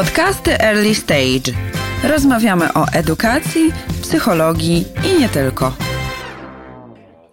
[0.00, 1.52] Podcasty Early Stage.
[2.04, 5.72] Rozmawiamy o edukacji, psychologii i nie tylko.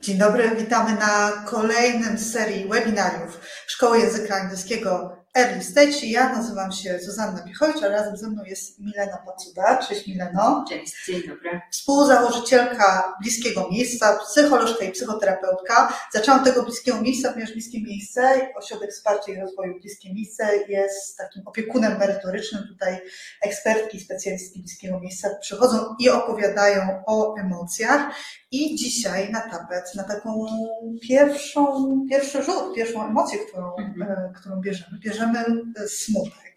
[0.02, 6.06] Dzień dobry, witamy na kolejnym serii webinariów Szkoły Języka Angielskiego Early Stage.
[6.06, 9.78] Ja nazywam się Zuzanna Pichowicz, a razem ze mną jest Milena Pacuda.
[9.88, 10.66] Cześć Mileno.
[10.70, 11.62] Cześć, dzień dobry.
[11.72, 15.94] Współzałożycielka Bliskiego Miejsca, psycholożka i psychoterapeutka.
[16.14, 21.48] Zaczęłam tego Bliskiego Miejsca, ponieważ Bliskie Miejsce, Ośrodek Wsparcia i Rozwoju Bliskie Miejsce jest takim
[21.48, 22.64] opiekunem merytorycznym.
[22.68, 23.02] Tutaj
[23.42, 28.12] ekspertki, specjalistki Bliskiego Miejsca przychodzą i opowiadają o emocjach.
[28.52, 30.46] I dzisiaj na tapet, na taką
[31.02, 34.34] pierwszą, pierwszy rzut, pierwszą emocję, którą, mhm.
[34.34, 35.27] którą bierzemy, bierzemy
[35.88, 36.48] smutek.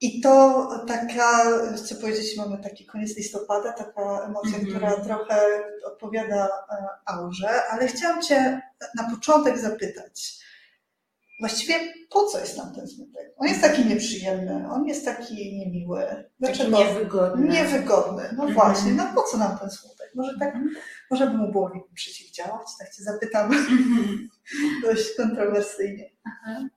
[0.00, 1.44] I to taka,
[1.76, 4.70] chcę powiedzieć, mamy taki koniec listopada, taka emocja, mm -hmm.
[4.70, 5.40] która trochę
[5.84, 6.48] odpowiada
[7.06, 8.60] aurze, ale chciałam Cię
[8.94, 10.45] na początek zapytać,
[11.40, 11.74] właściwie
[12.10, 13.34] po co jest nam ten smutek?
[13.36, 16.24] On jest taki nieprzyjemny, on jest taki niemiły.
[16.40, 16.76] Dlaczego?
[16.76, 17.48] Taki niewygodny.
[17.48, 18.54] Niewygodny, no mm -hmm.
[18.54, 20.12] właśnie, no po co nam ten smutek?
[20.14, 20.78] Może tak, mm -hmm.
[21.10, 22.66] może by mu było przeciwdziałać?
[22.78, 24.28] Tak Cię zapytam mhm.
[24.82, 26.10] dość kontrowersyjnie.
[26.24, 26.68] Aha.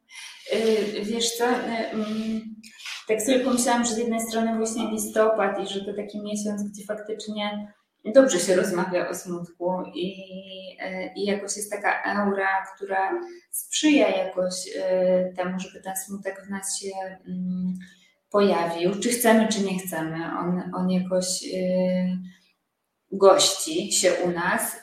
[0.54, 2.56] Y, wiesz co, y, mm,
[3.08, 6.86] tak sobie pomyślałam, że z jednej strony właśnie listopad i że to taki miesiąc, gdzie
[6.86, 7.74] faktycznie
[8.06, 10.08] dobrze się rozmawia o smutku i,
[10.84, 14.54] y, i jakoś jest taka aura, która sprzyja jakoś
[15.38, 16.92] temu, żeby ten smutek w nas się
[17.28, 17.74] mm,
[18.30, 20.18] pojawił, czy chcemy, czy nie chcemy.
[20.40, 21.44] On, on jakoś
[23.12, 24.76] gości się u nas.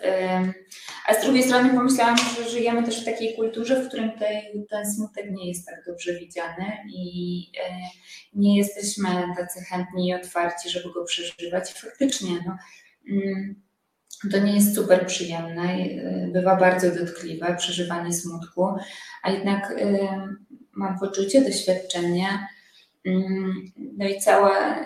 [1.07, 4.93] A z drugiej strony pomyślałam, że żyjemy też w takiej kulturze, w którym tej, ten
[4.95, 7.77] smutek nie jest tak dobrze widziany i e,
[8.35, 11.73] nie jesteśmy tacy chętni i otwarci, żeby go przeżywać.
[11.73, 12.57] Faktycznie no,
[14.33, 18.69] to nie jest super przyjemne, e, bywa bardzo dotkliwe przeżywanie smutku,
[19.23, 19.75] a jednak
[20.73, 22.29] mam poczucie, doświadczenie,
[23.05, 23.55] mm,
[23.99, 24.77] no i cała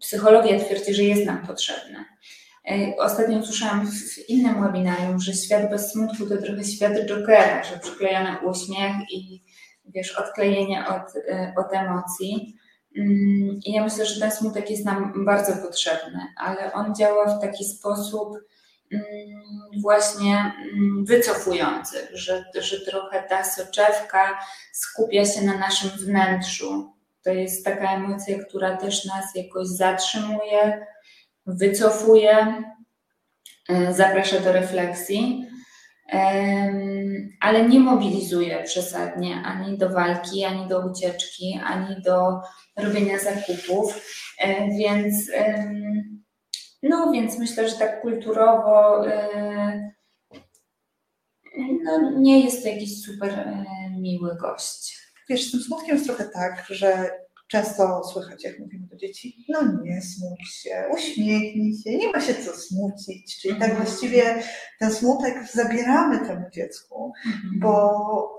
[0.00, 2.04] psychologia twierdzi, że jest nam potrzebne.
[2.98, 8.36] Ostatnio usłyszałam w innym webinarium, że świat bez smutku to trochę świat Jokera, że przyklejony
[8.38, 9.42] uśmiech i
[9.86, 11.02] wiesz, odklejenie od,
[11.64, 12.56] od emocji.
[12.96, 17.40] Mm, I ja myślę, że ten smutek jest nam bardzo potrzebny, ale on działa w
[17.40, 18.38] taki sposób
[18.92, 19.06] mm,
[19.80, 24.38] właśnie mm, wycofujący, że, że trochę ta soczewka
[24.72, 26.92] skupia się na naszym wnętrzu.
[27.22, 30.86] To jest taka emocja, która też nas jakoś zatrzymuje,
[31.46, 32.62] wycofuje,
[33.68, 35.51] e, zaprasza do refleksji,
[37.40, 42.40] ale nie mobilizuje przesadnie ani do walki, ani do ucieczki, ani do
[42.76, 44.04] robienia zakupów.
[44.78, 45.30] Więc,
[46.82, 49.04] no, więc myślę, że tak kulturowo
[51.84, 53.56] no, nie jest to jakiś super
[53.98, 54.98] miły gość.
[55.28, 57.10] Wiesz, z tym smutkiem jest trochę tak, że
[57.52, 62.34] Często słychać, jak mówimy do dzieci, no nie smuć się, uśmiechnij się, nie ma się
[62.34, 63.40] co smucić.
[63.40, 63.86] Czyli tak mhm.
[63.86, 64.42] właściwie
[64.78, 67.60] ten smutek zabieramy temu dziecku, mhm.
[67.60, 68.38] bo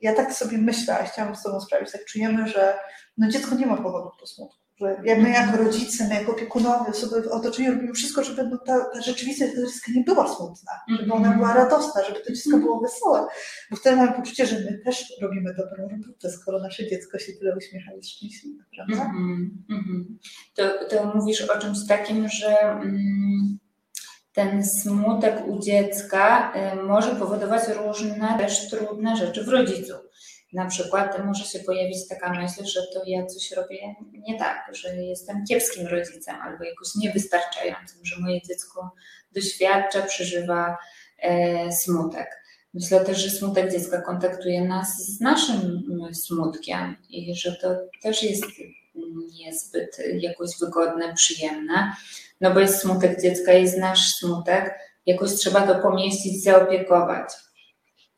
[0.00, 2.78] ja tak sobie myślę, a chciałam z Tobą sprawić, tak czujemy, że
[3.18, 5.64] no dziecko nie ma powodów do smutku że my jako mhm.
[5.64, 9.92] rodzice, my jako opiekunowie, osoby w otoczeniu robimy wszystko, żeby no, ta, ta rzeczywistość dziecka
[9.94, 11.64] nie była smutna, żeby ona była mhm.
[11.64, 13.26] radosna, żeby to dziecko było wesołe,
[13.70, 17.56] bo wtedy mamy poczucie, że my też robimy dobrą robotę, skoro nasze dziecko się tyle
[17.56, 19.04] uśmiecha i szczęśliwe, prawda?
[19.04, 20.04] Mm -hmm.
[20.54, 23.58] to, to mówisz o czymś takim, że mm,
[24.32, 29.92] ten smutek u dziecka y, może powodować różne też trudne rzeczy w rodzicu
[30.52, 34.96] na przykład może się pojawić taka myśl, że to ja coś robię nie tak, że
[34.96, 38.90] jestem kiepskim rodzicem albo jakoś niewystarczającym, że moje dziecko
[39.32, 40.76] doświadcza, przeżywa
[41.18, 42.38] e, smutek.
[42.74, 45.82] Myślę też, że smutek dziecka kontaktuje nas z naszym
[46.12, 48.44] smutkiem i że to też jest
[49.32, 51.92] niezbyt jakoś wygodne, przyjemne,
[52.40, 57.28] no bo jest smutek dziecka, jest nasz smutek, jakoś trzeba to pomieścić, zaopiekować.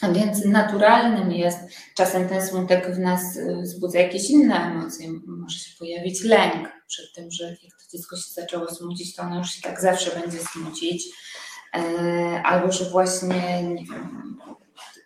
[0.02, 1.58] Więc naturalnym jest,
[1.94, 5.08] czasem ten smutek w nas y, wzbudza jakieś inne emocje.
[5.26, 9.38] Może się pojawić lęk przed tym, że jak to dziecko się zaczęło smucić, to ono
[9.38, 11.04] już się tak zawsze będzie smucić.
[11.74, 14.38] E, albo że właśnie, nie wiem,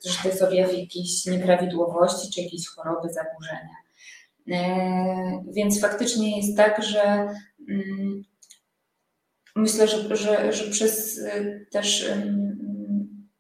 [0.05, 3.77] że to jest objaw jakiejś nieprawidłowości czy jakiejś choroby, zaburzenia.
[4.51, 7.29] E, więc faktycznie jest tak, że
[7.69, 8.25] mm,
[9.57, 12.11] myślę, że, że, że przez y, też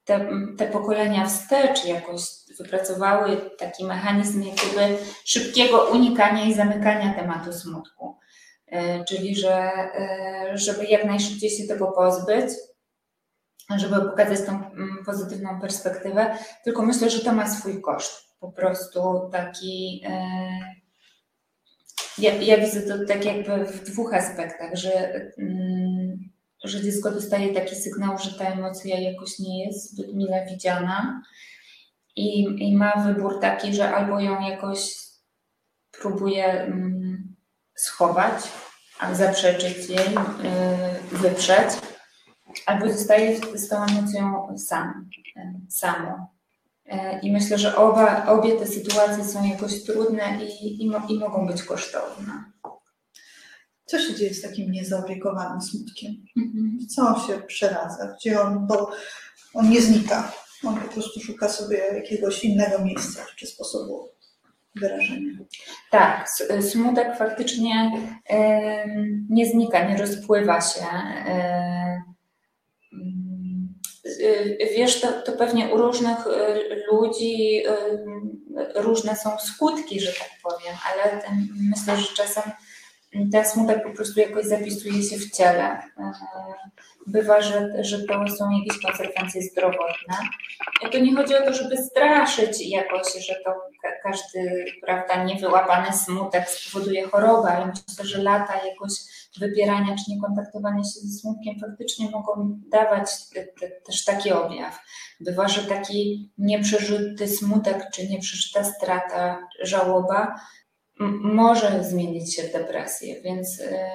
[0.05, 2.21] te, te pokolenia wstecz jakoś
[2.59, 8.17] wypracowały taki mechanizm jakby szybkiego unikania i zamykania tematu smutku.
[8.67, 12.51] E, czyli, że e, żeby jak najszybciej się tego pozbyć,
[13.77, 18.25] żeby pokazać tą mm, pozytywną perspektywę, tylko myślę, że to ma swój koszt.
[18.41, 20.75] Po prostu taki, e,
[22.19, 25.94] Ja, ja widzę to tak jakby w dwóch aspektach, że, mm,
[26.65, 31.23] że dziecko dostaje taki sygnał, że ta emocja jakoś nie jest zbyt mile widziana
[32.17, 34.95] i, i ma wybór taki, że albo ją jakoś
[35.91, 37.35] próbuje mm,
[37.75, 38.35] schować,
[38.99, 40.15] a zaprzeczyć jej,
[41.13, 41.69] y, wyprzeć,
[42.67, 46.35] albo zostaje z tą emocją sam, y, samo.
[46.87, 51.47] Y, I myślę, że oba, obie te sytuacje są jakoś trudne i, i, i mogą
[51.47, 52.54] być kosztowne.
[53.87, 56.13] Co się dzieje z takim niezaopiekowanym smutkiem?
[56.37, 56.79] Mhm.
[56.89, 58.15] Co on się przeradza?
[58.17, 58.91] Gdzie on, bo
[59.55, 60.33] on nie znika.
[60.65, 64.09] On po prostu szuka sobie jakiegoś innego miejsca czy sposobu
[64.77, 65.33] wyrażenia.
[65.91, 66.31] Tak,
[66.71, 67.93] smutek faktycznie
[69.31, 70.85] nie znika, nie rozpływa się.
[74.77, 76.59] Wiesz, to, to pewnie u różnych e,
[76.93, 77.63] ludzi
[78.75, 82.43] różne są skutki, że tak powiem, ale ten, myślę, że czasem
[83.33, 85.65] ten smutek po prostu jakoś zapisuje się w ciele.
[85.65, 86.13] E,
[87.07, 90.15] bywa, że, że to są jakieś konsekwencje zdrowotne.
[90.93, 93.55] To nie chodzi o to, żeby straszyć jakoś, że to
[94.03, 98.93] każdy, prawda, niewyłapany smutek spowoduje chorobę, ale myślę, że lata jakoś
[99.39, 104.81] wypierania czy niekontaktowania się ze smutkiem faktycznie mogą dawać te, te, też taki objaw.
[105.21, 110.35] Bywa, że taki nieprzeżyty smutek czy nieprzeżyta strata, żałoba
[111.23, 113.91] może zmienić się w depresję, więc, e,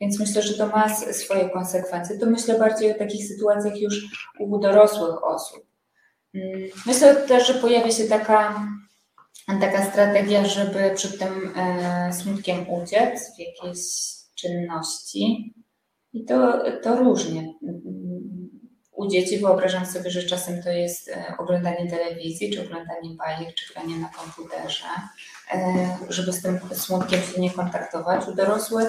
[0.00, 2.18] więc myślę, że to ma swoje konsekwencje.
[2.18, 4.06] To myślę bardziej o takich sytuacjach już
[4.38, 5.66] u dorosłych osób.
[6.34, 8.66] Mm, myślę też, że pojawia się taka,
[9.60, 13.80] taka strategia, żeby przed tym e, smutkiem uciec w jakiejś
[14.34, 15.54] czynności.
[16.12, 17.54] I to, to różnie.
[18.92, 23.72] U dzieci wyobrażam sobie, że czasem to jest e, oglądanie telewizji, czy oglądanie bajek, czy
[23.72, 24.86] granie na komputerze,
[26.08, 28.28] żeby z tym smutkiem się nie kontaktować.
[28.28, 28.88] U dorosłych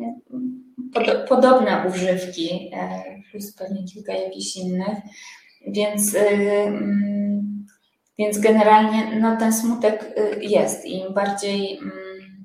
[0.00, 2.70] e, podobne używki,
[3.30, 4.98] plus pewnie kilka jakichś innych,
[5.66, 7.66] więc, mm,
[8.18, 12.44] więc generalnie no, ten smutek jest im bardziej mm,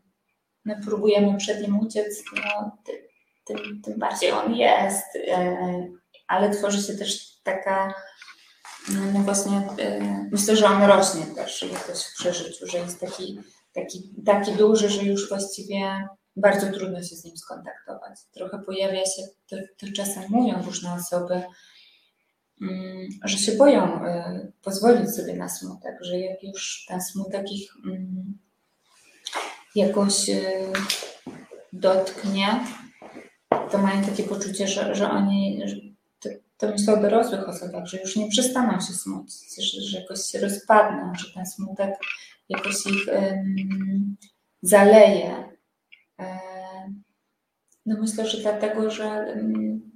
[0.65, 2.77] my próbujemy przed nim uciec, no,
[3.45, 5.17] tym, tym bardziej on jest
[6.29, 7.93] ale tworzy się też taka,
[9.13, 13.39] no właśnie, y, myślę, że on rośnie też jakoś w przeżyciu, że jest taki,
[13.74, 18.19] taki, taki duży, że już właściwie bardzo trudno się z nim skontaktować.
[18.31, 21.41] Trochę pojawia się, to, to czasem mówią różne osoby,
[22.62, 27.71] mm, że się boją y, pozwolić sobie na smutek, że jak już ten smutek ich
[27.85, 28.38] mm,
[29.75, 30.74] jakoś y,
[31.74, 32.65] dotknie,
[33.71, 35.62] to mają takie poczucie, że, że oni,
[36.59, 40.39] to myślę o dorosłych osobach, że już nie przestaną się smucić, że, że jakoś się
[40.39, 41.95] rozpadną, że ten smutek
[42.50, 44.17] jakoś ich um,
[44.61, 45.57] zaleje.
[47.85, 49.91] no myślę, że dlatego, że um,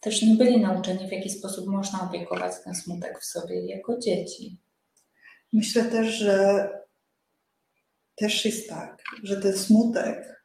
[0.00, 4.58] też nie byli nauczeni, w jaki sposób można opiekować ten smutek w sobie jako dzieci.
[5.52, 6.68] Myślę też, że
[8.16, 10.44] też jest tak, że ten smutek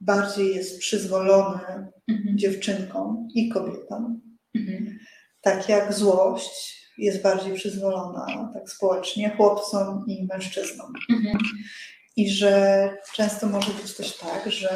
[0.00, 2.38] bardziej jest przyzwolony mhm.
[2.38, 4.98] dziewczynkom i kobietom, Mhm.
[5.40, 10.92] Tak jak złość jest bardziej przyzwolona tak społecznie chłopcom i mężczyznom.
[11.10, 11.38] Mhm.
[12.16, 14.70] I że często może być też tak, że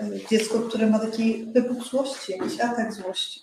[0.00, 3.40] e, dziecko, które ma taki wybuch złości, jakiś atak złości,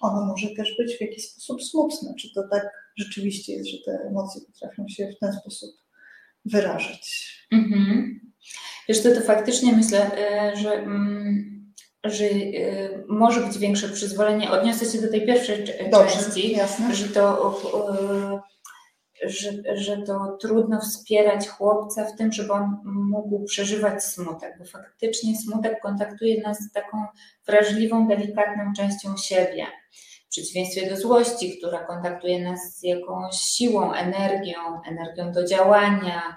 [0.00, 2.14] ono może też być w jakiś sposób smutne.
[2.20, 5.70] Czy to tak rzeczywiście jest, że te emocje potrafią się w ten sposób
[6.44, 7.34] wyrażać?
[7.52, 8.20] Mhm.
[8.88, 10.72] Wiesz, to, to faktycznie myślę, e, że.
[10.72, 11.53] Mm
[12.04, 14.50] że y, może być większe przyzwolenie.
[14.50, 16.94] Odniosę się do tej pierwszej Dobrze, części, jasne.
[16.94, 17.54] że to,
[19.22, 24.64] y, że, że to trudno wspierać chłopca w tym, żeby on mógł przeżywać smutek, bo
[24.64, 27.06] faktycznie smutek kontaktuje nas z taką
[27.46, 29.66] wrażliwą, delikatną częścią siebie.
[30.26, 36.36] W przeciwieństwie do złości, która kontaktuje nas z jakąś siłą, energią, energią do działania,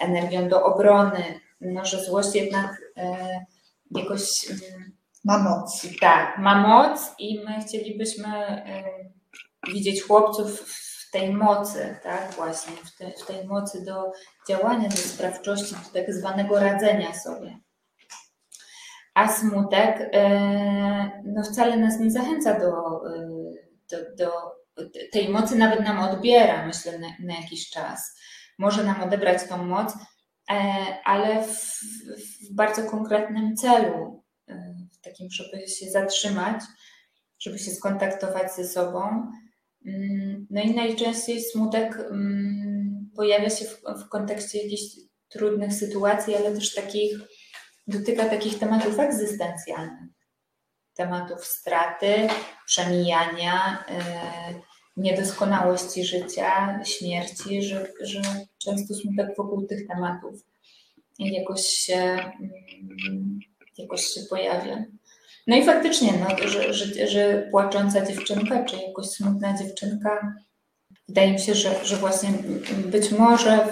[0.00, 1.22] energią do obrony.
[1.60, 3.46] No, że złość jednak e,
[3.90, 4.22] jakoś.
[5.24, 5.86] Ma moc.
[6.00, 8.62] Tak, ma moc i my chcielibyśmy
[9.72, 10.60] widzieć chłopców
[11.08, 14.12] w tej mocy, tak, właśnie, w, te, w tej mocy do
[14.48, 17.58] działania, do sprawczości, do tak zwanego radzenia sobie.
[19.14, 22.72] A smutek e, no wcale nas nie zachęca do,
[23.90, 24.32] do, do
[25.12, 28.18] tej mocy, nawet nam odbiera, myślę, na, na jakiś czas.
[28.58, 29.94] Może nam odebrać tą moc,
[31.04, 31.80] ale w,
[32.50, 36.60] w, bardzo konkretnym celu, e, w takim, żeby się zatrzymać,
[37.38, 39.32] żeby się skontaktować ze sobą.
[39.86, 44.82] Mm, no i najczęściej smutek mm, pojawia się w, w kontekście jakichś
[45.28, 47.18] trudnych sytuacji, ale też takich,
[47.86, 50.10] dotyka takich tematów egzystencjalnych.
[50.94, 52.28] Tematów straty,
[52.66, 54.60] przemijania, yy,
[54.98, 58.20] niedoskonałości życia, śmierci, że, że
[58.58, 60.48] często smutek wokół tych tematów
[61.18, 63.40] jakoś się, mm,
[63.78, 64.84] jakoś się pojawia.
[65.46, 70.34] No i faktycznie, no, że, że, że płacząca dziewczynka, czy jakoś smutna dziewczynka,
[71.08, 72.30] wydaje mi się, że, że właśnie
[72.86, 73.68] być może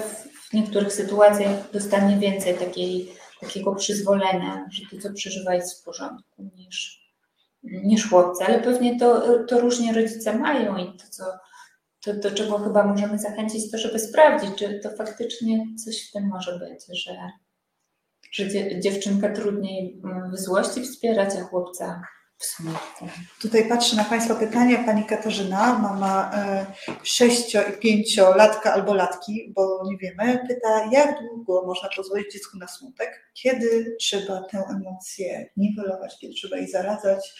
[0.49, 6.49] w niektórych sytuacjach dostanie więcej takiej, takiego przyzwolenia, że to, co przeżywa, jest w porządku,
[6.57, 7.06] niż,
[7.63, 8.45] niż chłopcy.
[8.45, 11.23] Ale pewnie to, to różnie rodzice mają i to, co,
[12.03, 16.27] to, do czego chyba możemy zachęcić, to żeby sprawdzić, czy to faktycznie coś w tym
[16.27, 17.13] może być, że,
[18.31, 18.47] że
[18.79, 20.01] dziewczynka trudniej
[20.33, 22.01] w złości wspierać, a chłopca
[22.37, 23.07] w smutku.
[23.41, 24.83] Tutaj patrzę na Państwa pytania.
[24.83, 26.65] Pani Katarzyna, mama e,
[27.03, 32.67] sześcio i pięciolatka albo latki, bo nie wiemy, pyta, jak długo można pozwolić dziecku na
[32.67, 33.29] smutek?
[33.33, 37.33] Kiedy trzeba tę emocję niwelować, kiedy trzeba jej zaradzać?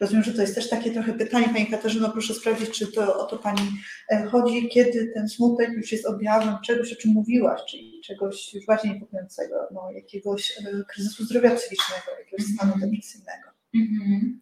[0.00, 3.26] Rozumiem, że to jest też takie trochę pytanie, Pani Katarzyno, proszę sprawdzić, czy to o
[3.26, 3.62] to Pani
[4.10, 8.66] e, chodzi, kiedy ten smutek już jest objawem czegoś, o czym mówiłaś, czyli czegoś już
[8.66, 12.90] bardziej niepokojącego, no, jakiegoś e, kryzysu zdrowia psychicznego, jakiegoś stanu mhm.
[12.90, 13.49] depresyjnego.
[13.74, 14.40] Mhm.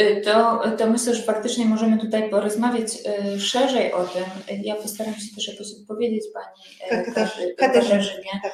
[0.00, 2.88] Y, to, to myślę, że faktycznie możemy tutaj porozmawiać
[3.34, 4.24] y, szerzej o tym.
[4.62, 7.12] Ja postaram się też jakoś odpowiedzieć Pani e,
[7.56, 8.40] Katarzynie.
[8.42, 8.52] Tak.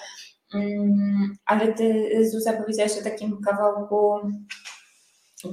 [0.55, 4.21] Mm, ale Ty, Zuza, powiedziałaś o takim kawałku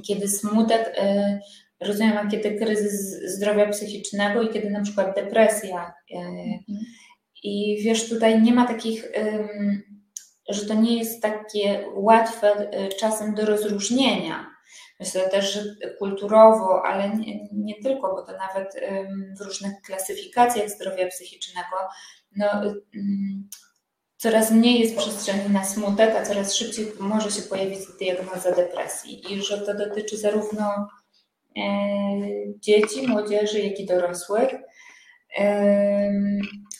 [0.06, 1.38] kiedy smutek, y,
[1.86, 5.94] rozumiem, kiedy kryzys zdrowia psychicznego i kiedy na przykład depresja.
[6.10, 6.78] Y, mhm.
[7.44, 9.12] I wiesz, tutaj nie ma takich,
[10.48, 14.57] że to nie jest takie łatwe y, czasem do rozróżnienia.
[15.00, 18.74] Myślę też, że kulturowo, ale nie, nie tylko, bo to nawet
[19.38, 21.76] w różnych klasyfikacjach zdrowia psychicznego,
[22.36, 22.46] no,
[24.18, 29.42] coraz mniej jest przestrzeni na smutek, a coraz szybciej może się pojawić diagnoza depresji i
[29.42, 30.88] że to dotyczy zarówno
[31.56, 31.62] e,
[32.60, 34.50] dzieci, młodzieży, jak i dorosłych.
[35.38, 36.12] E,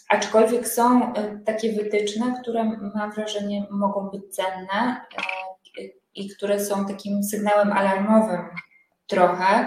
[0.09, 5.01] aczkolwiek są e, takie wytyczne, które mam wrażenie mogą być cenne
[6.15, 8.41] i które są takim sygnałem alarmowym
[9.07, 9.67] trochę,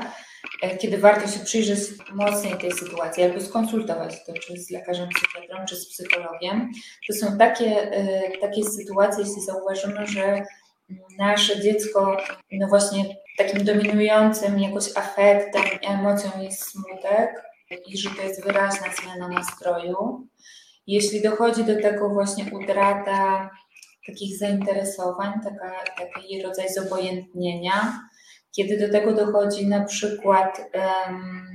[0.61, 1.79] E, kiedy warto się przyjrzeć
[2.13, 6.71] mocniej tej sytuacji, albo skonsultować to czy z lekarzem psychiatrą, czy z psychologiem.
[7.07, 10.43] To są takie, e, takie sytuacje, jeśli zauważymy, że
[11.17, 12.17] nasze dziecko,
[12.51, 13.03] no właśnie
[13.37, 17.43] takim dominującym jakoś afektem, emocją jest smutek
[17.87, 20.27] i że to jest wyraźna zmiana nastroju.
[20.87, 23.49] Jeśli dochodzi do tego właśnie utrata
[24.07, 27.99] takich zainteresowań, taka, taki rodzaj zobojętnienia,
[28.51, 31.45] kiedy do tego dochodzi na przykład um,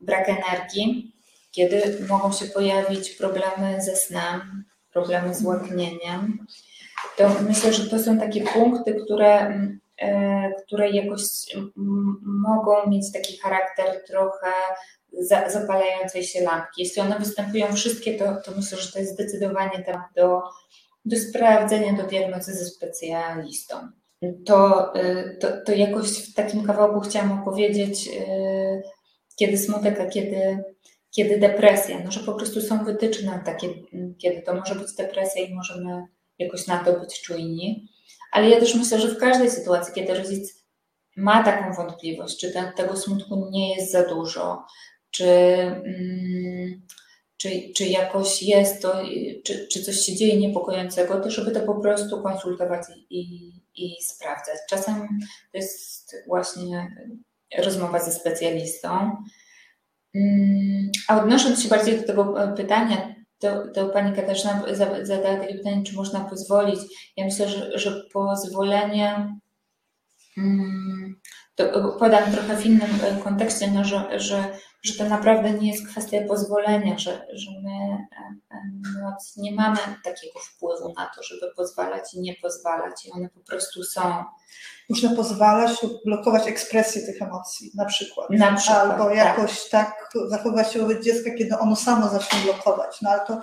[0.00, 1.12] brak energii,
[1.50, 6.46] kiedy mogą się pojawić problemy ze snem, problemy z łaknieniem,
[7.16, 9.60] to myślę, że to są takie punkty, które,
[9.98, 11.22] e, które jakoś
[12.22, 14.52] mogą mieć taki charakter trochę
[15.46, 16.82] zapalającej się lampki.
[16.82, 20.40] Jeśli one występują wszystkie, to, to myślę, że to jest zdecydowanie temat do,
[21.04, 23.88] do sprawdzenia, do diagnozy ze specjalistą
[24.46, 28.82] to, y, to, to jakoś w takim kawałku chciałam opowiedzieć, y,
[29.36, 30.64] kiedy smutek, a kiedy,
[31.10, 31.98] kiedy depresja.
[32.04, 33.68] No, że po prostu są wytyczne takie,
[34.18, 36.02] kiedy to może być depresja i możemy
[36.38, 37.88] jakoś na to być czujni.
[38.32, 40.64] Ale ja też myślę, że w każdej sytuacji, kiedy rodzic
[41.16, 44.64] ma taką wątpliwość, czy ten, tego smutku nie jest za dużo,
[45.10, 46.82] czy, mm,
[47.36, 49.02] czy, czy jakoś jest to,
[49.44, 54.56] czy, czy coś się dzieje niepokojącego, to żeby to po prostu konsultować i, i sprawdzać.
[54.68, 55.08] Czasem
[55.52, 56.96] to jest właśnie
[57.58, 59.16] rozmowa ze specjalistą.
[60.14, 64.62] Mm, a odnosząc się bardziej do tego e, pytania, to, to Pani Katarzyna
[65.02, 66.80] zadała takie pytanie, czy można pozwolić.
[67.16, 69.38] Ja myślę, że, że pozwolenie,
[70.38, 71.20] mm,
[71.58, 75.88] to podam trochę w innym e, kontekście, no, że, że że to naprawdę nie jest
[75.88, 78.06] kwestia pozwolenia, że, że my
[79.36, 83.84] nie mamy takiego wpływu na to, żeby pozwalać i nie pozwalać, i one po prostu
[83.84, 84.24] są.
[84.90, 88.30] Można pozwalać lub blokować ekspresję tych emocji, na przykład.
[88.30, 89.16] Na przykład Albo tak.
[89.16, 93.02] jakoś tak, tak zachowywać się wobec dziecka, kiedy ono samo zacznie blokować.
[93.02, 93.40] No ale to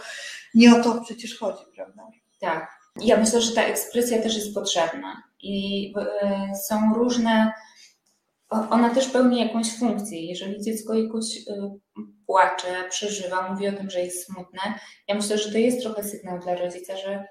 [0.54, 2.08] nie o to przecież chodzi, prawda?
[2.40, 2.80] Tak.
[3.02, 5.24] Ja myślę, że ta ekspresja też jest potrzebna.
[5.40, 5.94] I
[6.68, 7.54] są różne
[8.50, 10.26] ona też pełni jakąś funkcję.
[10.26, 11.44] Jeżeli dziecko jakoś y,
[12.26, 14.60] płacze, przeżywa, mówi o tym, że jest smutne,
[15.08, 17.26] ja myślę, że to jest trochę sygnał dla rodzica, że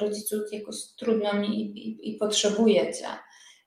[0.00, 3.06] rodziców jakoś trudno mi i, i, i potrzebujecie.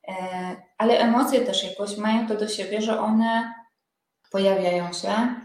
[0.07, 3.53] E, ale emocje też jakoś mają to do siebie, że one
[4.31, 5.41] pojawiają się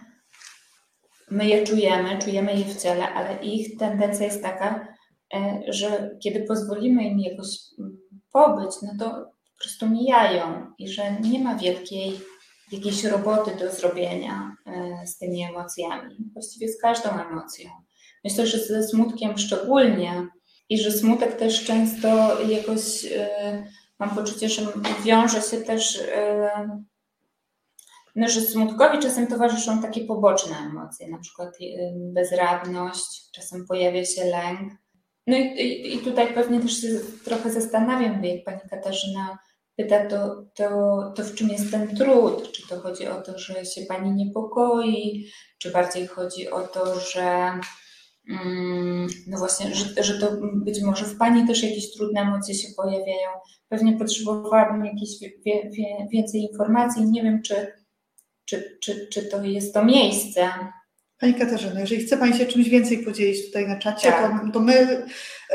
[1.30, 4.88] my je czujemy, czujemy je w ciele, ale ich tendencja jest taka,
[5.34, 7.98] e, że kiedy pozwolimy im jakoś mm,
[8.32, 12.20] pobyć, no to po prostu mijają i że nie ma wielkiej
[12.72, 17.70] jakiejś roboty do zrobienia e, z tymi emocjami, właściwie z każdą emocją.
[18.24, 20.28] Myślę, że ze smutkiem szczególnie
[20.68, 23.66] i że smutek też często jakoś e,
[23.98, 24.62] mam poczucie, że
[25.04, 26.02] wiąże się też,
[28.16, 31.58] no, że smutkowi czasem towarzyszą takie poboczne emocje, na przykład
[31.96, 34.72] bezradność, czasem pojawia się lęk.
[35.26, 36.88] No i, i tutaj pewnie też się
[37.24, 39.38] trochę zastanawiam, jak pani Katarzyna
[39.76, 40.68] pyta, to, to,
[41.16, 42.52] to w czym jest ten trud?
[42.52, 45.26] Czy to chodzi o to, że się pani niepokoi,
[45.58, 47.52] czy bardziej chodzi o to, że
[48.30, 52.68] mm, no właśnie, że, że to być może w pani też jakieś trudne emocje się
[52.76, 53.30] pojawiają.
[53.68, 57.10] Pewnie potrzebowałabym jakiejś wie, wie, więcej informacji.
[57.10, 57.72] Nie wiem, czy,
[58.44, 60.50] czy, czy, czy to jest to miejsce.
[61.20, 64.46] Pani Katarzyna, jeżeli chce Pani się czymś więcej podzielić tutaj na czacie, tak.
[64.46, 65.06] to, to my,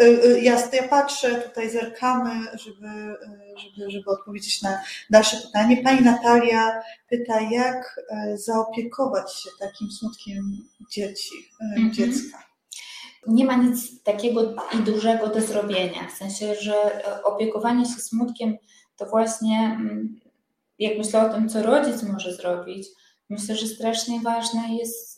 [0.01, 5.77] y, y, ja, ja patrzę, tutaj zerkamy, żeby, y, żeby, żeby odpowiedzieć na dalsze pytanie.
[5.83, 7.99] Pani Natalia pyta, jak
[8.35, 10.57] zaopiekować się takim smutkiem
[10.91, 11.93] dzieci, mhm.
[11.93, 12.43] dziecka?
[13.27, 18.57] Nie ma nic takiego i dużego do zrobienia, w sensie, że opiekowanie się smutkiem
[19.01, 20.19] to właśnie, mm,
[20.79, 22.87] jak myślę o tym, co rodzic może zrobić,
[23.29, 25.10] myślę, że strasznie ważne jest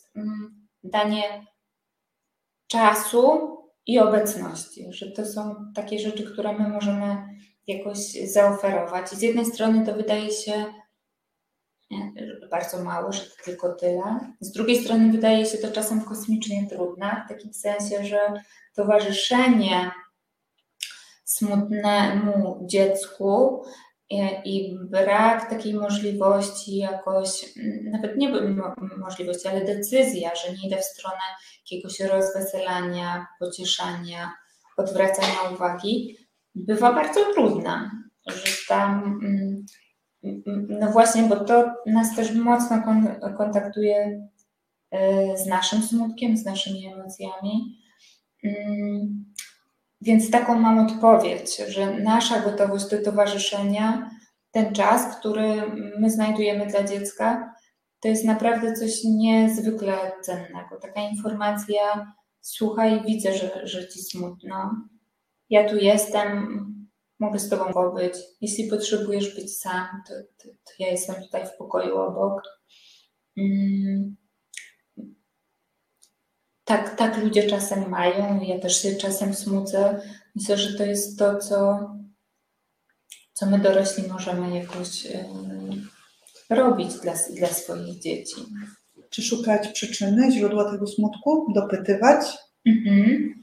[0.84, 1.46] danie
[2.66, 3.56] czasu
[3.86, 7.16] i obecności, że to są takie rzeczy, które my możemy
[7.66, 9.12] jakoś zaoferować.
[9.12, 10.64] I z jednej strony to wydaje się
[12.50, 14.34] bardzo mało, że to tylko tyle.
[14.40, 18.32] Z drugiej strony wydaje się to czasem kosmicznie trudne, w takim sensie, że
[18.74, 19.90] towarzyszenie
[21.24, 23.64] smutnemu dziecku
[24.44, 28.28] i brak takiej możliwości jakoś, mm, nawet nie
[28.98, 31.22] możliwości, ale decyzja, że nie idę w stronę
[31.58, 34.32] jakiegoś rozweselania, pocieszania,
[34.76, 36.16] odwracania uwagi,
[36.54, 37.90] bywa bardzo trudna,
[38.26, 39.66] że tam, mm,
[40.24, 42.82] mm, no właśnie, bo to nas też mocno
[43.36, 44.28] kontaktuje
[44.90, 47.78] e, z naszym smutkiem, z naszymi emocjami.
[50.04, 54.10] Więc taką mam odpowiedź, że nasza gotowość do towarzyszenia,
[54.50, 55.62] ten czas, który
[55.98, 57.54] my znajdujemy dla dziecka,
[58.00, 60.76] to jest naprawdę coś niezwykle cennego.
[60.82, 64.70] Taka informacja, słuchaj, widzę, że, że ci smutno.
[65.50, 66.48] Ja tu jestem,
[67.20, 68.14] mogę z tobą pobyć.
[68.40, 72.42] Jeśli potrzebujesz być sam, to, to, to ja jestem tutaj w pokoju obok.
[73.36, 74.23] Mm
[76.64, 80.00] tak, tak ludzie czasem mają, ja też się czasem smucę.
[80.34, 81.90] Myślę, że to jest to, co,
[83.32, 85.06] co my dorośli możemy jakoś
[86.50, 88.36] robić dla, dla swoich dzieci.
[89.10, 92.26] Czy szukać przyczyny, źródła tego smutku, dopytywać?
[92.66, 93.34] Mhm.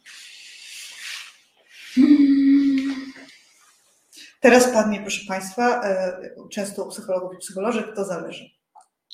[4.39, 6.19] Teraz padnie, proszę Państwa, e,
[6.51, 8.60] często u psychologów i psycholożek to zależy.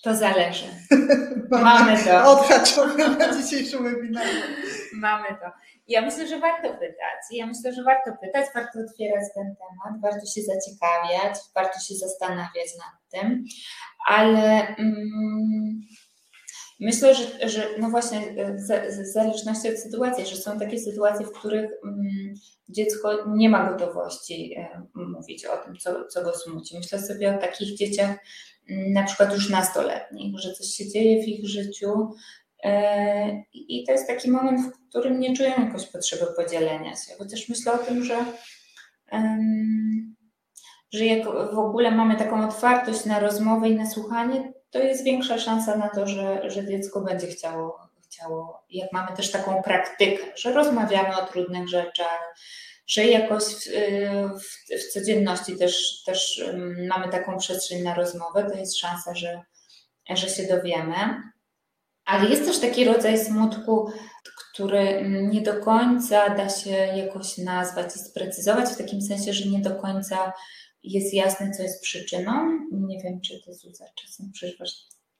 [0.03, 0.65] To zależy.
[1.51, 2.31] Mamy to.
[2.31, 4.41] Odhaczone na dzisiejszym webinarze.
[4.93, 5.51] Mamy to.
[5.87, 7.21] Ja myślę, że warto pytać.
[7.31, 12.67] Ja myślę, że warto pytać, warto otwierać ten temat, warto się zaciekawiać, warto się zastanawiać
[12.77, 13.45] nad tym,
[14.07, 15.81] ale mm,
[16.79, 18.21] myślę, że, że no właśnie
[18.57, 22.33] w zależności od sytuacji, że są takie sytuacje, w których mm,
[22.69, 26.77] dziecko nie ma gotowości e, mówić o tym, co, co go smuci.
[26.77, 28.17] Myślę sobie o takich dzieciach,
[28.69, 32.11] na przykład już nastoletnich, że coś się dzieje w ich życiu.
[32.63, 37.13] E, I to jest taki moment, w którym nie czują jakoś potrzeby podzielenia się.
[37.17, 38.25] Chociaż myślę o tym, że,
[40.91, 45.37] że jak w ogóle mamy taką otwartość na rozmowę i na słuchanie, to jest większa
[45.39, 48.63] szansa na to, że, że dziecko będzie chciało, chciało.
[48.69, 52.35] Jak mamy też taką praktykę, że rozmawiamy o trudnych rzeczach,
[52.87, 53.69] że jakoś w,
[54.39, 56.43] w, w codzienności też, też
[56.87, 59.41] mamy taką przestrzeń na rozmowę, to jest szansa, że,
[60.09, 60.95] że się dowiemy.
[62.05, 63.91] Ale jest też taki rodzaj smutku,
[64.53, 69.59] który nie do końca da się jakoś nazwać i sprecyzować, w takim sensie, że nie
[69.59, 70.33] do końca
[70.83, 72.59] jest jasne, co jest przyczyną.
[72.71, 74.71] Nie wiem, czy ty, Zuza, czasem przeżywasz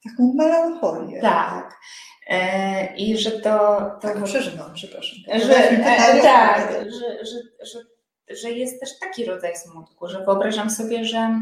[0.04, 1.20] taką melancholię.
[1.20, 1.80] Tak.
[2.28, 3.40] E, I że to.
[3.40, 5.18] to tak, przeżywam, przepraszam.
[5.46, 7.78] Że, e, tak, że, że, że,
[8.42, 11.40] że jest też taki rodzaj smutku, że wyobrażam sobie, że,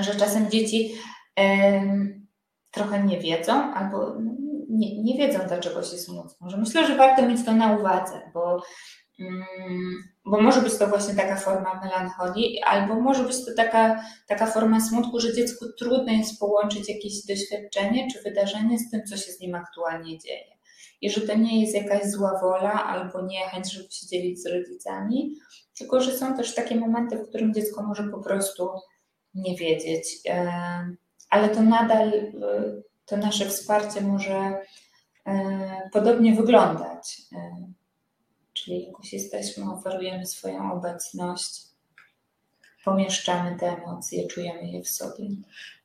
[0.00, 0.94] że czasem dzieci
[1.38, 1.82] e,
[2.70, 4.16] trochę nie wiedzą albo
[4.68, 6.48] nie, nie wiedzą, dlaczego się smucą.
[6.50, 8.62] Że myślę, że warto mieć to na uwadze, bo
[9.20, 14.46] Mm, bo może być to właśnie taka forma melancholii, albo może być to taka, taka
[14.46, 19.32] forma smutku, że dziecku trudno jest połączyć jakieś doświadczenie czy wydarzenie z tym, co się
[19.32, 20.52] z nim aktualnie dzieje.
[21.00, 25.36] I że to nie jest jakaś zła wola albo niechęć, żeby się dzielić z rodzicami,
[25.78, 28.70] tylko że są też takie momenty, w którym dziecko może po prostu
[29.34, 30.20] nie wiedzieć.
[31.30, 32.32] Ale to nadal e,
[33.04, 34.58] to nasze wsparcie może
[35.26, 37.22] e, podobnie wyglądać.
[38.64, 41.62] Czyli jakoś jesteśmy, oferujemy swoją obecność,
[42.84, 45.24] pomieszczamy te emocje, czujemy je w sobie.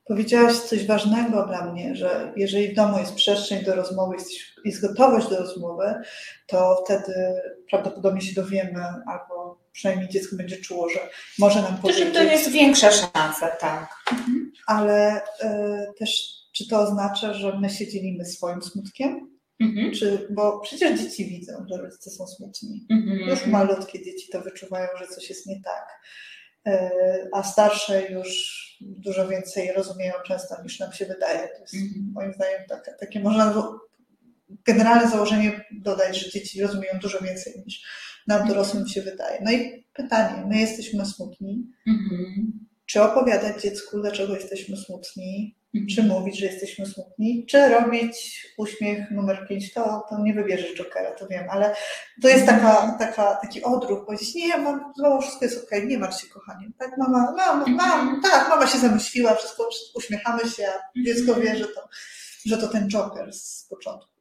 [0.05, 4.15] Powiedziałaś coś ważnego dla mnie, że jeżeli w domu jest przestrzeń do rozmowy,
[4.65, 5.93] jest gotowość do rozmowy,
[6.47, 7.13] to wtedy
[7.69, 10.99] prawdopodobnie się dowiemy, albo przynajmniej dziecko będzie czuło, że
[11.39, 12.13] może nam powiedzieć.
[12.13, 13.89] To jest większa szansa, tak.
[14.11, 14.51] Mhm.
[14.67, 15.23] Ale y,
[15.99, 19.36] też, czy to oznacza, że my się dzielimy swoim smutkiem?
[19.59, 19.93] Mhm.
[19.93, 22.87] Czy, bo przecież dzieci widzą, że rodzice są smutni.
[22.89, 23.19] Mhm.
[23.19, 25.99] Już malutkie dzieci to wyczuwają, że coś jest nie tak.
[26.67, 26.91] E,
[27.33, 31.47] a starsze już dużo więcej rozumieją często niż nam się wydaje.
[31.47, 32.11] To jest mhm.
[32.13, 33.63] moim zdaniem takie, takie można
[34.65, 37.81] generalne założenie dodać, że dzieci rozumieją dużo więcej niż
[38.27, 39.39] nam dorosłym się wydaje.
[39.43, 41.71] No i pytanie, my jesteśmy smutni.
[41.87, 42.66] Mhm.
[42.87, 45.57] Czy opowiadać dziecku, dlaczego jesteśmy smutni?
[45.75, 45.87] Mhm.
[45.87, 51.11] Czy mówić, że jesteśmy smutni, czy robić uśmiech numer 5, to, to nie wybierzesz Jokera,
[51.11, 51.75] to wiem, ale
[52.21, 52.97] to jest taka, mhm.
[52.99, 56.67] taka, taki odruch, powiedzieć, nie, mam, znowu wszystko jest okej, okay, nie martw się kochanie.
[56.79, 58.21] Tak, mama, mama, mama, mhm.
[58.21, 61.89] tak, mama się zamyśliła, wszystko, uśmiechamy się, a dziecko wie, że to,
[62.45, 64.17] że to ten Joker z początku.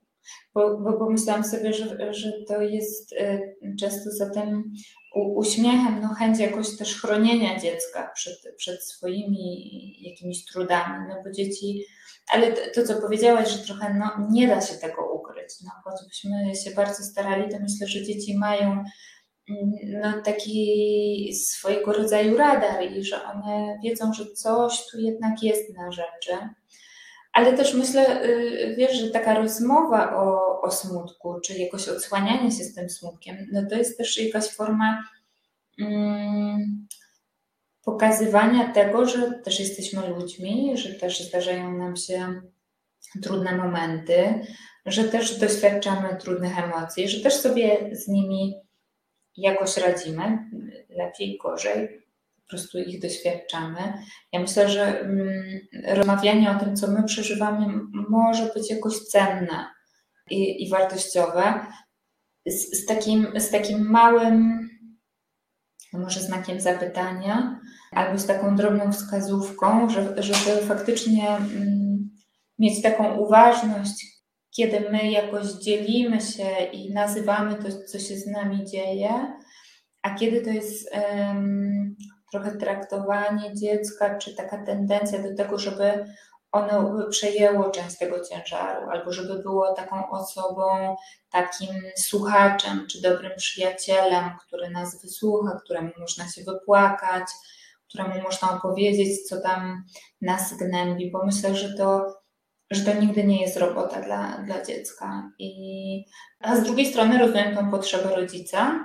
[0.55, 4.31] Bo, bo pomyślałam sobie, że, że to jest y, często za
[5.17, 11.85] uśmiechem, no chęć jakoś też chronienia dziecka przed, przed swoimi jakimiś trudami, no bo dzieci,
[12.29, 16.55] ale to, to, co powiedziałaś, że trochę no, nie da się tego ukryć, no choćbyśmy
[16.65, 23.05] się bardzo starali, to myślę, że dzieci mają mm, no, taki swojego rodzaju radar i
[23.05, 26.39] że one wiedzą, że coś tu jednak jest na rzeczy.
[27.37, 32.65] Ale też myślę, y, wiesz, że taka rozmowa o, o smutku, czy jakoś odsłanianie się
[32.65, 35.05] z tym smutkiem, no to jest też jakaś forma
[35.81, 36.87] mm,
[37.85, 42.41] pokazywania tego, że też jesteśmy ludźmi, że też zdarzają nam się
[43.23, 44.47] trudne momenty,
[44.87, 48.55] że też doświadczamy trudnych emocji, że też sobie z nimi
[49.37, 50.39] jakoś radzimy,
[50.89, 52.06] lepiej, gorzej,
[52.47, 53.93] po prostu ich doświadczamy.
[54.33, 55.45] Ja myślę, że mm,
[55.89, 57.67] rozmawianie o tym, co my przeżywamy,
[58.09, 59.67] może być jakoś cenne
[60.31, 61.67] i, i wartościowe,
[62.47, 64.69] z, z, takim, z takim małym,
[65.93, 67.61] może znakiem zapytania,
[67.93, 72.11] albo z taką drobną wskazówką, że, żeby faktycznie mm,
[72.59, 74.07] mieć taką uważność,
[74.57, 79.11] kiedy my jakoś dzielimy się i nazywamy to, co się z nami dzieje,
[80.03, 81.97] a kiedy to jest um,
[82.33, 86.05] trochę traktowanie dziecka, czy taka tendencja do tego, żeby
[86.53, 90.97] ono przejęło część tego ciężaru, albo żeby było taką osobą,
[91.31, 97.25] takim słuchaczem, czy dobrym przyjacielem, który nas wysłucha, któremu można się wypłakać,
[97.89, 99.85] któremu można opowiedzieć, co tam
[100.21, 102.15] nas gnębi, bo myślę, że to,
[102.71, 105.31] że to nigdy nie jest robota dla, dla dziecka.
[105.39, 106.05] I,
[106.41, 108.85] a z drugiej strony rozumiem tą potrzebę rodzica,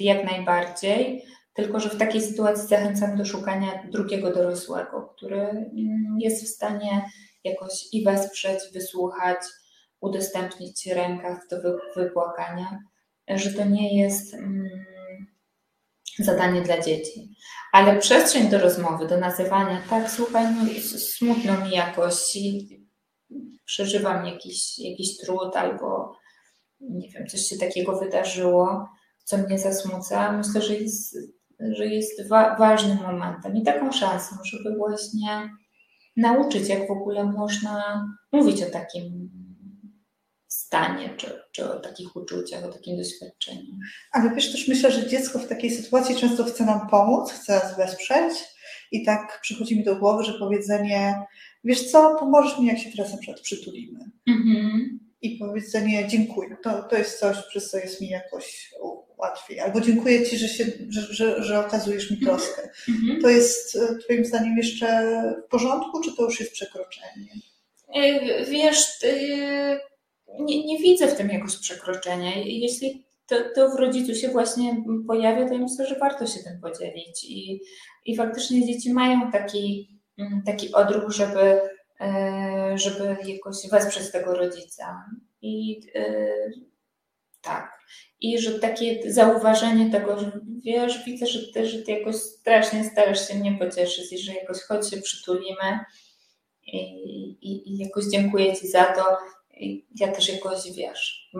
[0.00, 1.24] jak najbardziej,
[1.58, 7.10] tylko, że w takiej sytuacji zachęcam do szukania drugiego dorosłego, który mm, jest w stanie
[7.44, 9.38] jakoś i wesprzeć, wysłuchać,
[10.00, 11.56] udostępnić rękach do
[11.96, 12.78] wypłakania,
[13.28, 14.68] że to nie jest mm,
[16.18, 17.30] zadanie dla dzieci.
[17.72, 22.68] Ale przestrzeń do rozmowy, do nazywania, tak, słuchaj, no, smutno mi jakoś i
[23.64, 26.16] przeżywam jakiś, jakiś trud albo
[26.80, 28.88] nie wiem, coś się takiego wydarzyło,
[29.24, 30.32] co mnie zasmuca.
[30.32, 31.16] Myślę, że jest
[31.60, 35.50] że jest wa ważnym momentem i taką szansą, żeby właśnie
[36.16, 39.30] nauczyć, jak w ogóle można mówić o takim
[40.48, 43.78] stanie, czy, czy o takich uczuciach, o takim doświadczeniu.
[44.12, 47.76] Ale wiesz, też myślę, że dziecko w takiej sytuacji często chce nam pomóc, chce nas
[47.76, 48.34] wesprzeć
[48.92, 51.14] i tak przychodzi mi do głowy, że powiedzenie,
[51.64, 53.98] wiesz co, pomożesz mi, jak się teraz na przykład przytulimy.
[54.28, 54.78] -hmm.
[55.22, 56.56] I powiedzenie dziękuję.
[56.64, 58.74] To, to jest coś, przez co jest mi jakoś
[59.18, 59.60] łatwiej.
[59.60, 62.62] Albo dziękuję Ci, że, się, że, że, że okazujesz mi troskę.
[62.62, 63.22] Mm-hmm.
[63.22, 65.12] To jest e, Twoim zdaniem jeszcze
[65.46, 67.28] w porządku, czy to już jest przekroczenie?
[67.94, 68.86] E, wiesz,
[70.40, 72.30] nie, nie widzę w tym jakoś przekroczenia.
[72.44, 76.60] Jeśli to, to w rodzicu się właśnie pojawia, to ja myślę, że warto się tym
[76.60, 77.24] podzielić.
[77.24, 77.60] I,
[78.06, 81.60] i faktycznie dzieci mają taki, mm, taki odruch, żeby,
[82.00, 85.04] e, żeby jakoś wesprzeć tego rodzica.
[85.42, 85.80] I
[87.42, 87.78] tak.
[88.20, 93.28] i że takie zauważenie tego, że wiesz, widzę, że ty, że ty jakoś strasznie starasz
[93.28, 95.78] się mnie pocieszyć i że jakoś chodź się przytulimy
[96.62, 96.78] i,
[97.42, 99.16] i, i jakoś dziękuję Ci za to.
[100.00, 101.32] Ja też jakoś, wiesz,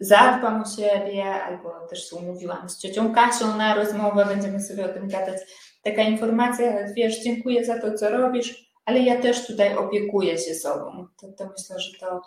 [0.00, 4.94] zadbam o siebie, albo też się umówiłam z ciocią Kasią na rozmowę, będziemy sobie o
[4.94, 5.36] tym gadać.
[5.82, 11.06] Taka informacja, wiesz, dziękuję za to, co robisz, ale ja też tutaj opiekuję się sobą.
[11.20, 12.22] To, to myślę, że to,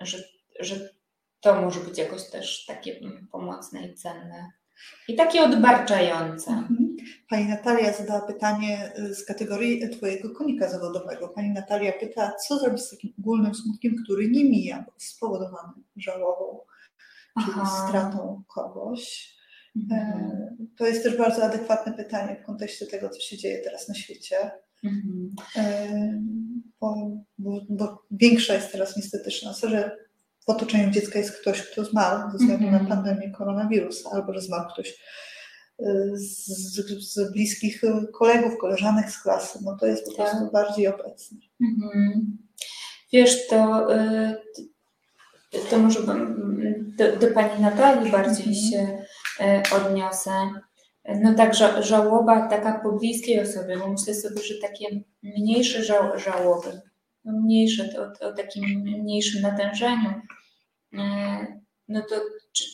[0.00, 0.18] że,
[0.60, 0.88] że
[1.44, 3.00] to może być jakoś też takie
[3.32, 4.50] pomocne i cenne.
[5.08, 6.50] I takie odbarczające.
[6.50, 6.96] Mhm.
[7.28, 11.28] Pani Natalia zadała pytanie y, z kategorii Twojego konika zawodowego.
[11.28, 15.72] Pani Natalia pyta, co zrobić z takim ogólnym smutkiem, który nie mija, bo jest spowodowany
[15.96, 16.60] żałobą,
[17.44, 17.88] czyli Aha.
[17.88, 19.34] stratą kogoś.
[19.76, 20.00] Mhm.
[20.02, 23.94] E, to jest też bardzo adekwatne pytanie w kontekście tego, co się dzieje teraz na
[23.94, 24.50] świecie.
[24.84, 25.30] Mhm.
[25.56, 25.88] E,
[26.80, 30.03] bo, bo, bo, większa jest teraz niestety szansa, że
[30.46, 32.86] w otoczeniu dziecka jest ktoś, kto zmarł ze względu na mhm.
[32.86, 36.46] pandemię koronawirusa, albo że zmarł ktoś y, z,
[37.14, 39.58] z, bliskich kolegów, koleżanek z klasy.
[39.62, 40.30] No to jest po tak.
[40.30, 41.38] prostu bardziej obecne.
[41.60, 42.38] Mhm.
[43.12, 44.36] Wiesz, to, y,
[45.70, 46.00] to może
[46.96, 48.54] do, do Pani Natalii bardziej mhm.
[48.54, 49.04] się
[49.40, 50.30] y, odniosę.
[51.22, 54.86] No tak, żałoba taka po bliskiej osobie, bo myślę sobie, że takie
[55.22, 56.80] mniejsze żał, żałoby,
[57.24, 60.10] mniejsze, o, o takim mniejszym natężeniu,
[60.94, 62.14] e, no to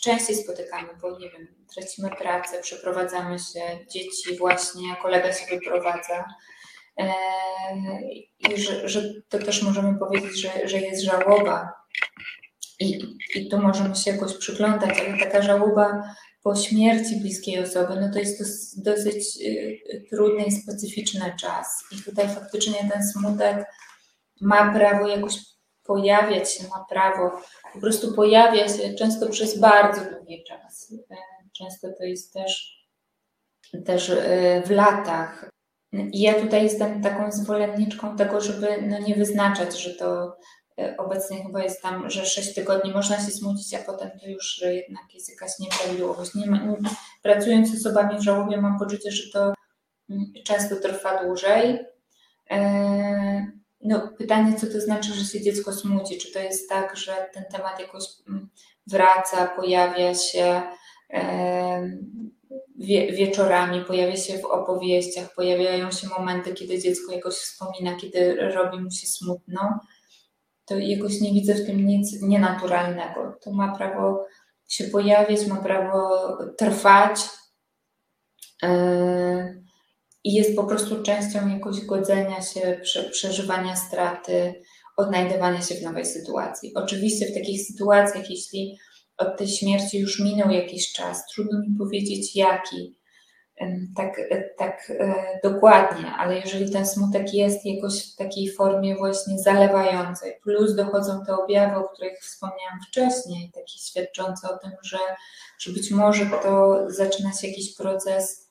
[0.02, 3.60] częściej spotykamy, bo nie wiem, tracimy pracę, przeprowadzamy się,
[3.90, 6.24] dzieci właśnie, kolega się wyprowadza.
[6.98, 7.12] E,
[8.38, 11.72] I że, że to też możemy powiedzieć, że, że jest żałoba.
[12.80, 16.02] I, I tu możemy się jakoś przyglądać, ale taka żałoba
[16.42, 18.44] po śmierci bliskiej osoby, no to jest to
[18.90, 21.84] dosyć y, trudny i specyficzny czas.
[21.92, 23.66] I tutaj faktycznie ten smutek
[24.40, 25.38] ma prawo jakoś
[25.83, 27.40] pojawiać się, ma prawo
[27.72, 30.94] po prostu pojawia się często przez bardzo długi czas.
[31.11, 31.16] E,
[31.53, 32.81] często to jest też,
[33.85, 35.50] też e, w latach.
[35.92, 40.37] I ja tutaj jestem taką zwolenniczką tego, żeby no nie wyznaczać, że to
[40.79, 44.55] e, obecnie chyba jest tam, że 6 tygodni można się smucić, a potem to już
[44.55, 46.35] że jednak jest jakaś nieprawidłowość.
[46.35, 46.76] Nie, nie,
[47.22, 49.55] pracując z osobami w żałobie mam poczucie, że to
[50.11, 51.79] mm, często trwa dłużej.
[53.81, 56.19] No, pytanie, co to znaczy, że się dziecko smuci?
[56.19, 58.49] Czy to jest tak, że ten temat jakoś mm,
[58.87, 60.62] wraca, pojawia się
[62.79, 68.81] wie, wieczorami, pojawia się w opowieściach, pojawiają się momenty, kiedy dziecko jakoś wspomina, kiedy robi
[68.81, 69.81] mu się smutno?
[70.64, 73.38] To jakoś nie widzę w tym nic nienaturalnego.
[73.43, 74.27] To ma prawo
[74.69, 77.21] się pojawiać, ma prawo trwać.
[78.62, 79.69] Yy
[80.24, 84.62] i jest po prostu częścią jakoś godzenia się, prze, przeżywania straty,
[84.96, 86.74] odnajdywania się w nowej sytuacji.
[86.74, 88.78] Oczywiście w takich sytuacjach, jeśli
[89.18, 93.00] od tej śmierci już minął jakiś czas, trudno mi powiedzieć jaki,
[93.96, 94.20] tak,
[94.59, 100.74] tak e, dokładnie, ale jeżeli ten smutek jest jakoś w takiej formie właśnie zalewającej, plus
[100.74, 104.98] dochodzą te objawy, o których wspomniałam wcześniej, takie świadczące o tym, że,
[105.59, 108.49] że być może to zaczyna się jakiś proces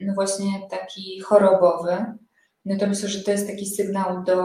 [0.00, 2.04] no właśnie taki chorobowy,
[2.64, 4.36] no to myślę, że to jest taki sygnał do,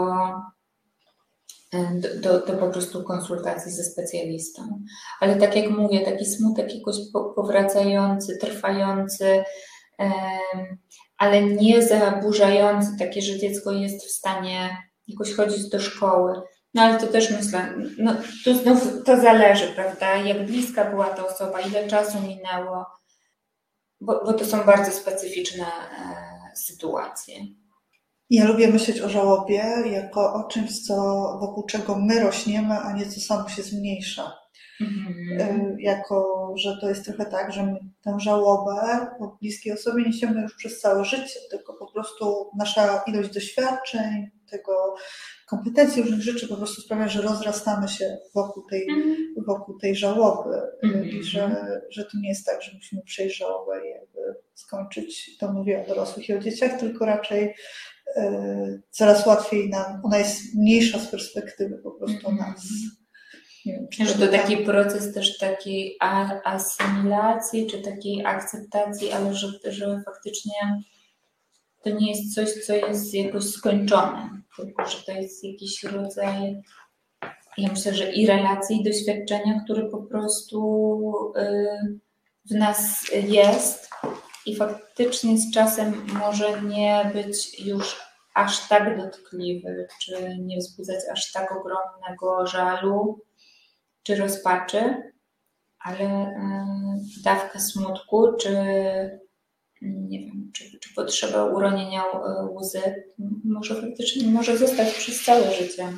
[1.72, 4.80] do, do, do po prostu konsultacji ze specjalistą.
[5.20, 6.96] Ale tak jak mówię, taki smutek jakoś
[7.36, 9.44] powracający, trwający,
[11.18, 14.76] ale nie zaburzający, takie, że dziecko jest w stanie
[15.08, 16.40] jakoś chodzić do szkoły.
[16.74, 18.14] No ale to też myślę, no
[18.62, 22.86] znów to zależy, prawda, jak bliska była ta osoba, ile czasu minęło,
[24.00, 27.34] bo, bo to są bardzo specyficzne e, sytuacje.
[28.30, 30.94] Ja lubię myśleć o żałobie jako o czymś, co,
[31.40, 34.32] wokół czego my rośniemy, a nie co samo się zmniejsza.
[34.80, 35.74] Mm-hmm.
[35.78, 40.54] Jako, że to jest trochę tak, że my tę żałobę po bliskiej osobie niesiemy już
[40.56, 44.94] przez całe życie, tylko po prostu nasza ilość doświadczeń, tego
[45.46, 49.16] kompetencji różnych rzeczy po prostu sprawia, że rozrastamy się wokół tej, mm.
[49.46, 51.04] wokół tej żałoby mm.
[51.04, 53.02] i że, że to nie jest tak, że musimy
[53.86, 54.20] i jakby
[54.54, 57.54] skończyć, to mówię o dorosłych i o dzieciach, tylko raczej
[58.16, 62.38] y, coraz łatwiej nam, ona jest mniejsza z perspektywy po prostu mm.
[62.38, 62.68] nas.
[63.66, 65.96] Wiem, że to taki proces też takiej
[66.44, 70.52] asymilacji, czy takiej akceptacji, ale że, że faktycznie
[71.86, 76.62] to nie jest coś, co jest jakoś skończone, tylko że to jest jakiś rodzaj,
[77.58, 81.98] ja myślę, że i relacji, i doświadczenia, które po prostu y,
[82.50, 83.90] w nas jest
[84.46, 88.00] i faktycznie z czasem może nie być już
[88.34, 93.20] aż tak dotkliwy, czy nie wzbudzać aż tak ogromnego żalu
[94.02, 95.12] czy rozpaczy,
[95.78, 96.66] ale e,
[97.24, 98.50] dawka smutku, czy
[99.82, 102.80] nie wiem, czy, czy potrzeba uronienia e, łzy
[103.44, 105.88] może faktycznie może zostać przez całe życie.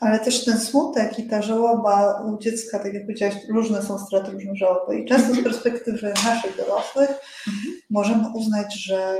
[0.00, 4.30] Ale też ten smutek i ta żałoba u dziecka, tak jak powiedziałaś, różne są straty,
[4.30, 4.98] różne żałoby.
[4.98, 5.44] I często z mhm.
[5.44, 7.10] perspektywy naszych dorosłych
[7.48, 7.74] mhm.
[7.90, 9.16] możemy uznać, że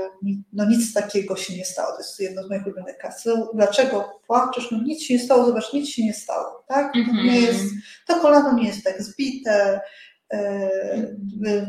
[0.53, 1.91] no nic takiego się nie stało.
[1.91, 3.47] To jest jedno z moich ulubionych kaseł.
[3.53, 4.71] Dlaczego płaczesz?
[4.71, 6.63] No nic się nie stało, zobacz, nic się nie stało.
[6.67, 6.95] Tak?
[6.95, 7.27] Mhm.
[7.27, 7.63] Nie jest,
[8.07, 9.81] to kolano nie jest tak zbite,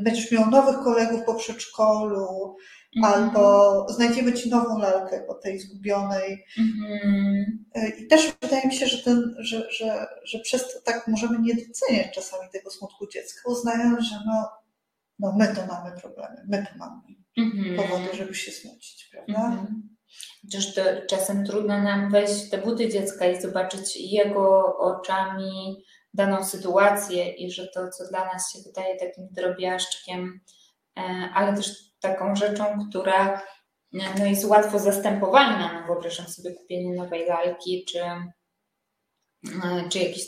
[0.03, 2.57] będziesz miał nowych kolegów po przedszkolu,
[2.97, 3.15] Mm -hmm.
[3.15, 6.45] albo znajdziemy ci nową lalkę po tej zgubionej.
[6.59, 7.91] Mm -hmm.
[7.99, 11.55] I też wydaje mi się, że, ten, że, że, że przez to tak możemy nie
[11.55, 14.49] doceniać czasami tego smutku dziecka, uznając, że no,
[15.19, 17.01] no my to mamy problemy, my to mamy
[17.37, 17.77] mm -hmm.
[17.77, 19.67] powody, żeby się smucić, prawda?
[20.43, 26.45] Chociaż to czasem trudno nam wejść w te buty dziecka i zobaczyć jego oczami daną
[26.45, 30.41] sytuację i że to, co dla nas się wydaje takim drobiażdżkiem,
[30.99, 31.03] e,
[31.35, 33.43] ale też taką rzeczą, która
[33.93, 35.81] no, jest łatwo zastępowalna.
[35.81, 38.29] No, wyobrażam sobie kupienie nowej lalki, czy, e,
[39.89, 40.25] czy jakieś,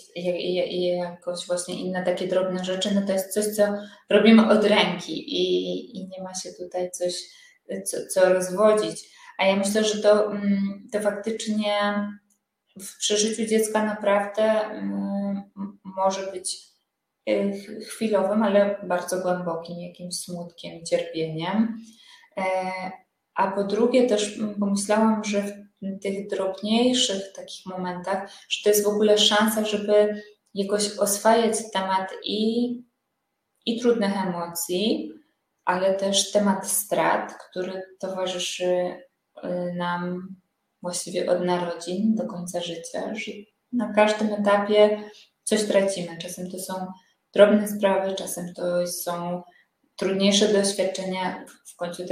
[0.98, 3.62] jakoś właśnie inne takie drobne rzeczy, no to jest coś, co
[4.10, 7.14] robimy od ręki i, i nie ma się tutaj coś,
[7.84, 9.14] co, co rozwodzić.
[9.38, 11.74] A ja myślę, że to, mm, to faktycznie
[12.80, 15.42] w przeżyciu dziecka naprawdę mm,
[15.96, 16.74] może być
[17.30, 21.78] Y, chwilowym, ale bardzo głębokim jakimś smutkiem cierpieniem.
[22.36, 22.42] E,
[23.34, 25.42] a po drugie też pomyślałam, że
[25.82, 30.22] w tych drobniejszych takich momentach, że to jest w ogóle szansa, żeby
[30.54, 32.68] jakoś oswajać temat i,
[33.66, 35.12] i trudnych emocji,
[35.64, 40.28] ale też temat strat, który towarzyszy y, nam
[40.82, 43.32] właściwie od narodzin do końca życia, że
[43.72, 45.10] na każdym etapie
[45.44, 46.18] coś tracimy.
[46.18, 46.86] Czasem to są
[47.34, 49.42] drobne sprawy, czasem to są
[49.96, 52.02] trudniejsze doświadczenia, w końcu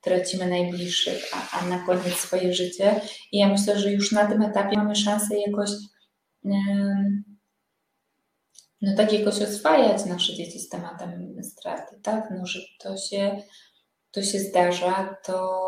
[0.00, 3.00] tracimy najbliższych, a, a na koniec swoje życie.
[3.32, 5.70] I ja myślę, że już na tym etapie mamy szansę jakoś
[8.82, 12.28] no tak jakoś oswajać nasze dzieci z tematem straty, tak?
[12.38, 13.42] No, że to się,
[14.10, 15.60] to się zdarza, to,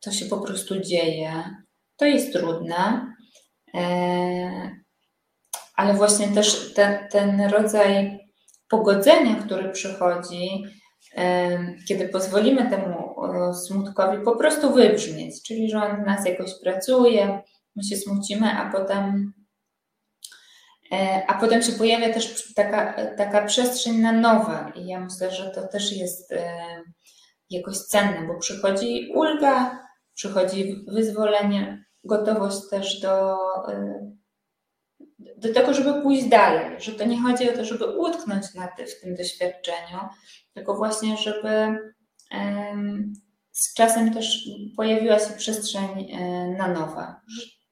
[0.00, 1.44] to się po prostu dzieje.
[1.96, 3.14] To jest trudne.
[5.76, 8.18] Ale właśnie też ten, ten rodzaj
[8.68, 10.64] pogodzenia, który przychodzi,
[11.88, 13.16] kiedy pozwolimy temu
[13.54, 17.42] smutkowi po prostu wybrzmieć, czyli że on w nas jakoś pracuje,
[17.76, 19.32] my się smucimy, a potem,
[20.92, 24.72] e, a potem się pojawia też taka, taka przestrzeń na nowe.
[24.74, 26.58] I ja myślę, że to też jest e,
[27.50, 29.82] jakoś cenne, bo przychodzi ulga,
[30.14, 33.36] przychodzi wyzwolenie, gotowość też do
[33.68, 34.10] e,
[35.18, 38.86] do tego, żeby pójść dalej, że to nie chodzi o to, żeby utknąć na ty,
[38.86, 39.98] w tym doświadczeniu,
[40.54, 41.78] tylko właśnie, żeby
[43.52, 47.14] z czasem też pojawiła się przestrzeń e, na nowe.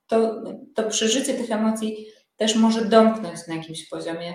[0.07, 0.43] To,
[0.75, 4.35] to przeżycie tych emocji też może domknąć na jakimś poziomie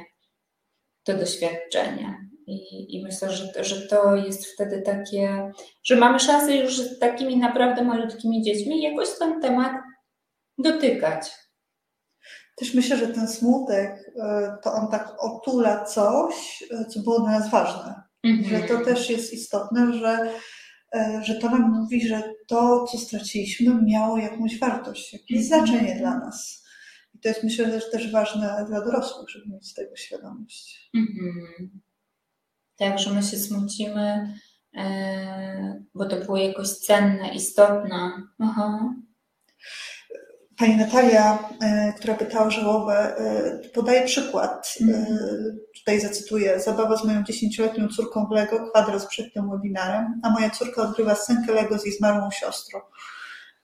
[1.03, 2.29] to doświadczenie.
[2.47, 5.51] I, I, myślę, że, że to jest wtedy takie,
[5.83, 9.71] że mamy szansę już z takimi naprawdę malutkimi dziećmi jakoś ten temat
[10.57, 11.31] dotykać.
[12.59, 17.39] Też myślę, że ten smutek, e, to on tak otula coś, e, co było dla
[17.39, 18.03] nas ważne.
[18.23, 18.49] Mm -hmm.
[18.49, 20.33] Że to też jest istotne, że,
[20.93, 25.47] e, że to nam mówi, że to, co straciliśmy, miało jakąś wartość, jakieś mm -hmm.
[25.47, 26.65] znaczenie dla nas.
[27.13, 30.89] I to jest myślę, że też ważne dla dorosłych, żeby mieć tego świadomość.
[30.93, 31.67] Mm -hmm.
[32.77, 34.33] Tak, że my się smucimy,
[35.95, 38.11] bo to było jakoś cenne, istotne.
[38.39, 38.93] Aha.
[40.59, 44.73] Pani Natalia, e, która pytała o żałobę, e, podaje przykład.
[44.81, 45.05] Mm.
[45.79, 46.59] Tutaj zacytuję.
[46.59, 51.15] Zabawa z moją dziesięcioletnią córką w Lego, kwadrat przed tym webinarem, a moja córka odgrywa
[51.15, 52.79] scenkę Lego z jej zmarłą siostrą.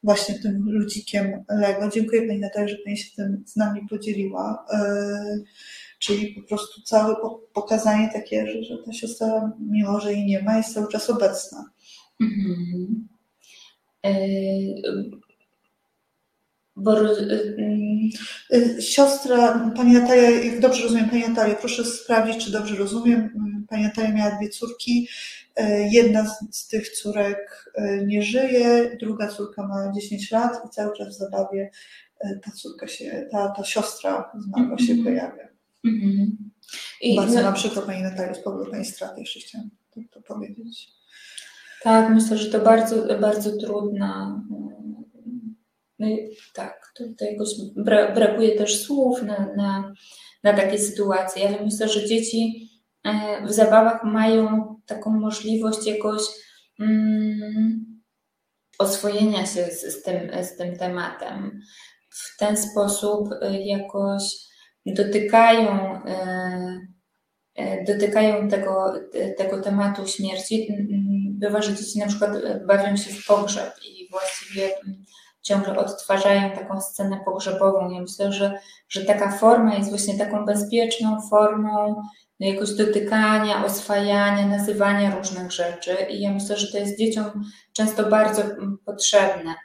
[0.04, 1.90] Właśnie tym ludzikiem Lego.
[1.90, 4.66] Dziękuję Pani Natalia, że Pani się tym z nami podzieliła.
[6.00, 7.16] Czyli po prostu całe
[7.54, 11.66] pokazanie takie, że, że ta siostra, mimo że jej nie ma, jest cały czas obecna.
[12.22, 12.86] Mm-hmm.
[16.76, 18.10] Bo, y,
[18.54, 23.30] y, Siostra, pani Natalia, jak dobrze rozumiem, pani Natalia, proszę sprawdzić, czy dobrze rozumiem.
[23.70, 25.08] Pani Natalia miała dwie córki.
[25.60, 27.72] Y, jedna z, tych córek
[28.06, 31.72] nie żyje, druga córka ma 10 lat i cały czas w zabawie
[32.44, 35.04] ta córka się, ta, ta siostra zmarła mm się mhm.
[35.04, 35.48] pojawia.
[35.86, 36.26] Mm -hmm.
[37.02, 40.22] I Bardzo no, na przykład pani Natalia z powodu pani straty jeszcze chciałam to, to
[40.22, 40.92] powiedzieć.
[41.84, 44.42] Tak, myślę, że to bardzo, bardzo trudna
[46.00, 47.38] no i tak, tutaj
[48.16, 49.94] brakuje też słów na, na,
[50.44, 52.70] na takie sytuacje, ale myślę, że dzieci
[53.46, 56.22] w zabawach mają taką możliwość jakoś
[56.80, 58.02] mm,
[58.80, 61.62] oswojenia się z, z, tym, z tym tematem.
[62.10, 63.30] W ten sposób
[63.66, 64.24] jakoś
[64.86, 66.00] dotykają
[67.88, 68.94] dotykają tego,
[69.38, 70.68] tego tematu śmierci.
[71.30, 72.32] Bywa, że dzieci na przykład
[72.68, 74.70] bawią się w pogrzeb i właściwie
[75.46, 77.92] ciągle odtwarzają taką scenę pogrzebową.
[77.92, 82.02] Ja myślę, że, że taka forma jest właśnie taką bezpieczną formą
[82.40, 87.26] no, jakoś dotykania, oswajania, nazywania różnych rzeczy i ja myślę, że to jest dzieciom
[87.74, 88.42] często bardzo
[88.86, 89.56] potrzebne.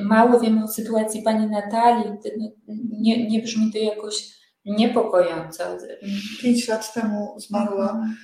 [0.00, 2.48] Mało wiem o sytuacji pani Natalii, no,
[3.00, 5.64] nie, nie brzmi to jakoś niepokojąco.
[6.42, 7.90] Pięć lat temu zmarła.
[7.90, 8.16] Mhm.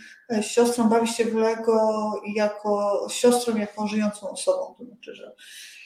[0.43, 4.75] Siostrą bawi się w Lego jako siostrą, jako żyjącą osobą.
[4.79, 5.33] To znaczy, że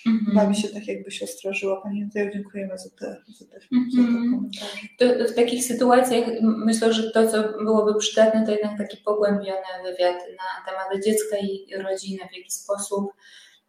[0.07, 0.37] mhm.
[0.37, 1.81] bawi się tak, jakby siostra żyła.
[1.83, 4.31] Pani dziękujemy za te, za te, za te mhm.
[4.35, 5.33] komentarze.
[5.33, 10.71] w takich sytuacjach myślę, że to, co byłoby przydatne, to jednak taki pogłębiony wywiad na
[10.73, 13.13] temat dziecka i rodziny, w jaki sposób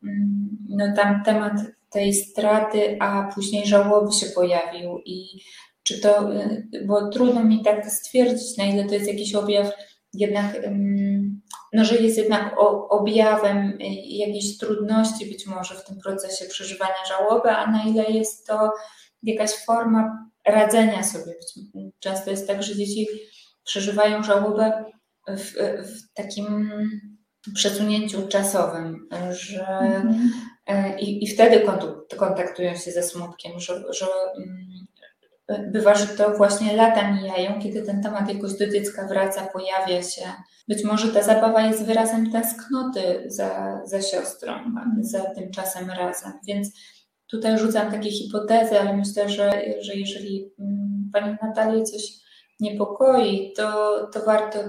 [0.03, 1.53] mm, no tam temat
[1.89, 5.27] tej straty, a później żałoby się pojawił i
[5.83, 9.71] czy to, y, bo trudno mi tak stwierdzić, na ile to jest jakiś objaw
[10.13, 10.57] jednak,
[11.73, 12.55] no, że jest jednak
[12.89, 18.47] objawem y, jakiejś trudności być może w tym procesie przeżywania żałoby, a na ile jest
[18.47, 18.71] to
[19.23, 21.33] jakaś forma radzenia sobie.
[21.99, 23.07] Często jest tak, że dzieci
[23.63, 24.85] przeżywają żałobę
[25.27, 25.53] w,
[25.83, 26.71] w takim
[27.53, 30.29] przesunięciu czasowym, że mm
[30.67, 30.99] -hmm.
[30.99, 31.65] i, i wtedy
[32.17, 34.05] kontaktują się ze smutkiem, że, że
[35.57, 40.21] bywa, że to właśnie lata mijają, kiedy ten temat jakoś do dziecka wraca, pojawia się.
[40.67, 44.53] Być może ta zabawa jest wyrazem tęsknoty za, za siostrą,
[45.01, 46.31] za tym czasem razem.
[46.47, 46.69] Więc
[47.27, 52.03] tutaj rzucam takie hipotezy, ale myślę, że, że jeżeli mm, Pani Natalię coś
[52.59, 54.59] niepokoi, to, to warto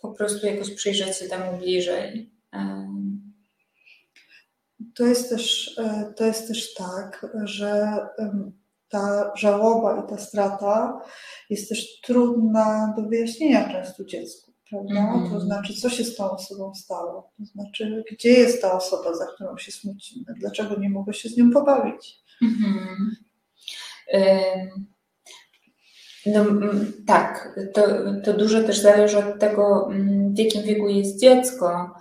[0.00, 2.34] po prostu jakoś przyjrzeć się temu bliżej.
[4.94, 7.98] To jest też, e, to jest też tak, że
[8.94, 11.00] ta żałoba i ta strata
[11.50, 15.14] jest też trudna do wyjaśnienia często dziecku, prawda?
[15.14, 15.30] Mm.
[15.30, 17.32] To znaczy, co się z tą osobą stało?
[17.38, 20.24] To znaczy, gdzie jest ta osoba, za którą się smucimy?
[20.40, 22.16] Dlaczego nie mogę się z nią pobawić?
[22.42, 23.10] Mm-hmm.
[26.26, 26.44] No
[27.06, 27.82] tak, to,
[28.24, 29.90] to dużo też zależy od tego,
[30.34, 31.94] w jakim wieku jest dziecko,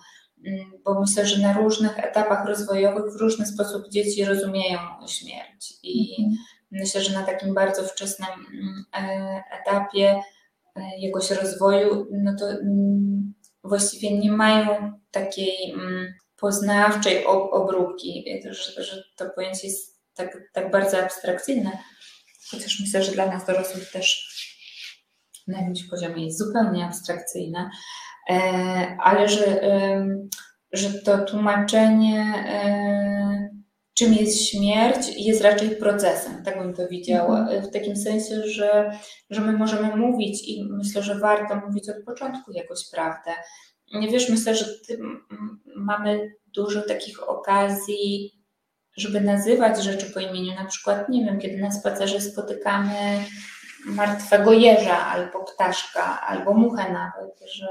[0.86, 5.74] bo myślę, że na różnych etapach rozwojowych w różny sposób dzieci rozumieją śmierć.
[5.84, 6.38] I mm
[6.74, 10.22] Myślę, że na takim bardzo wczesnym mm, e, etapie
[10.76, 19.04] e, jakoś rozwoju, no to mm, właściwie nie mają takiej mm, poznawczej obróbki, że, że
[19.18, 21.72] to pojęcie jest tak, tak bardzo abstrakcyjne,
[22.52, 24.34] chociaż myślę, że dla nas dorosłych też
[25.48, 27.70] na jakimś poziomie jest zupełnie abstrakcyjne,
[28.30, 28.34] e,
[29.00, 29.62] ale że,
[30.72, 32.46] że to tłumaczenie
[33.94, 37.40] czym jest śmierć, jest raczej procesem, tak bym to widziała.
[37.40, 37.64] Mhm.
[37.64, 42.52] W takim sensie, że, że my możemy mówić i myślę, że warto mówić od początku
[42.52, 43.32] jakoś prawdę.
[43.94, 44.66] Nie wiesz, myślę, że
[45.76, 48.32] mamy dużo takich okazji,
[48.98, 50.56] żeby nazywać rzeczy po imieniu.
[50.56, 53.26] Na przykład, nie wiem, kiedy na spacerze spotykamy
[53.86, 57.68] martwego jeża albo ptaszka, albo muchę nawet, że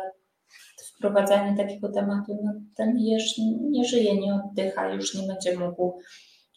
[1.03, 3.39] wprowadzanie takiego tematu, no ten jeż
[3.71, 6.01] nie żyje, nie oddycha, już nie będzie mógł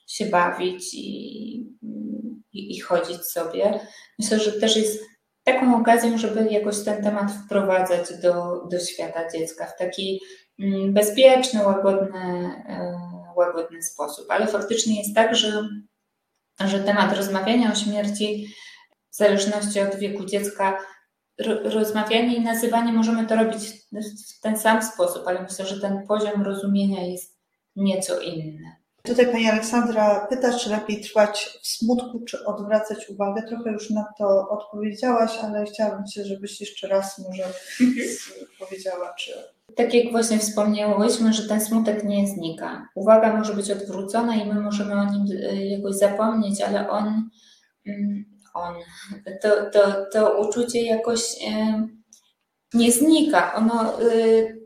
[0.07, 1.57] się bawić i,
[2.53, 3.79] i, i chodzić sobie.
[4.19, 5.03] Myślę, że też jest
[5.43, 10.21] taką okazją, żeby jakoś ten temat wprowadzać do, do świata dziecka w taki
[10.59, 12.99] mm, bezpieczny, łagodny, e,
[13.35, 14.25] łagodny sposób.
[14.29, 15.69] Ale faktycznie jest tak, że,
[16.65, 18.47] że temat rozmawiania o śmierci
[19.11, 20.77] w zależności od wieku dziecka
[21.63, 23.63] rozmawianie i nazywanie możemy to robić
[24.37, 27.37] w ten sam sposób, ale myślę, że ten poziom rozumienia jest
[27.75, 28.75] nieco inny.
[29.05, 33.43] Tutaj pani Aleksandra pyta, czy lepiej trwać w smutku, czy odwracać uwagę.
[33.47, 37.43] Trochę już na to odpowiedziałaś, ale chciałabym Cię, żebyś jeszcze raz może
[37.81, 38.07] mhm.
[38.59, 39.31] powiedziała, czy.
[39.75, 42.87] Tak jak właśnie wspomniałyśmy, że ten smutek nie znika.
[42.95, 47.29] Uwaga może być odwrócona i my możemy o nim y, jakoś zapomnieć, ale on
[47.87, 48.25] mm,
[48.55, 48.75] on.
[49.41, 51.21] To, to, to uczucie jakoś
[52.73, 53.53] nie znika.
[53.53, 54.61] Ono, y,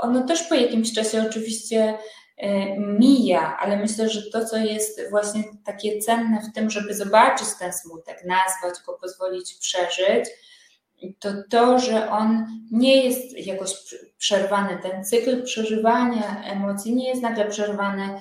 [0.00, 1.98] ono też po jakimś czasie oczywiście
[2.36, 7.48] e, mija, ale myślę, że to, co jest właśnie takie cenne w tym, żeby zobaczyć
[7.58, 10.24] ten smutek, nazwać go, pozwolić przeżyć,
[11.20, 13.70] to to, że on nie jest jakoś
[14.18, 14.78] przerwany.
[14.82, 18.20] Ten cykl przeżywania emocji nie jest nagle przerwany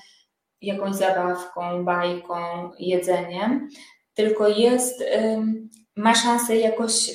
[0.61, 3.69] jakąś zabawką, bajką, jedzeniem,
[4.13, 5.03] tylko jest
[5.95, 7.11] ma szansę jakoś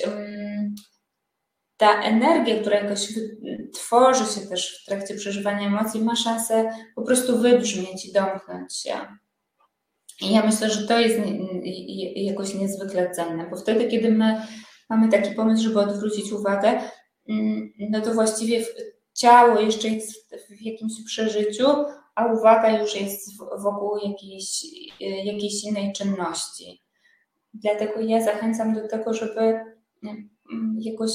[1.77, 3.13] ta energia, która jakoś
[3.73, 8.93] tworzy się też w trakcie przeżywania emocji, ma szansę po prostu wybrzmieć i domknąć się.
[10.21, 11.19] I ja myślę, że to jest
[12.15, 14.41] jakoś niezwykle cenne, bo wtedy, kiedy my
[14.89, 16.81] mamy taki pomysł, żeby odwrócić uwagę,
[17.89, 18.65] no to właściwie
[19.13, 21.67] ciało jeszcze jest w jakimś przeżyciu,
[22.15, 24.65] a uwaga już jest wokół jakiejś,
[24.99, 26.81] jakiejś innej czynności.
[27.53, 29.41] Dlatego ja zachęcam do tego, żeby
[30.03, 30.29] mm,
[30.79, 31.11] jakoś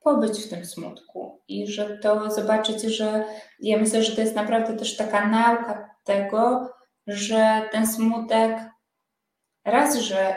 [0.00, 3.24] pobyć w tym smutku i że to zobaczyć, że
[3.60, 6.70] ja myślę, że to jest naprawdę też taka nauka tego,
[7.06, 8.58] że ten smutek
[9.64, 10.36] raz, że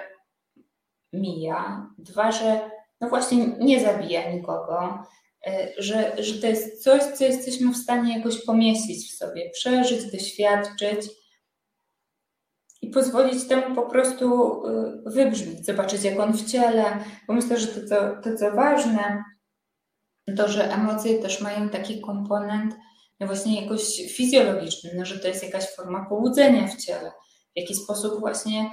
[1.14, 2.72] mija, dwa, że
[3.02, 5.04] no właśnie nie zabija nikogo,
[5.48, 10.12] y, że, że to jest coś, co jesteśmy w stanie jakoś pomieścić w sobie, przeżyć,
[10.12, 11.23] doświadczyć
[12.84, 16.84] i pozwolić temu po prostu y, wybrzmieć, zobaczyć jak on w ciele,
[17.28, 19.24] bo myślę, że to, co, to, co ważne,
[20.38, 22.76] to, że emocje też mają taki komponent
[23.20, 27.12] no właśnie jakoś fizjologiczny, no, że to jest jakaś forma pobudzenia w ciele,
[27.56, 28.72] w jaki sposób właśnie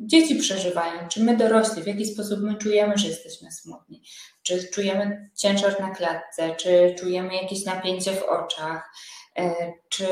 [0.00, 4.02] dzieci przeżywają, czy my dorośli, w jaki sposób my czujemy, że jesteśmy smutni,
[4.42, 8.90] czy czujemy ciężar na klatce, czy czujemy jakieś napięcie w oczach,
[9.38, 10.06] e, czy,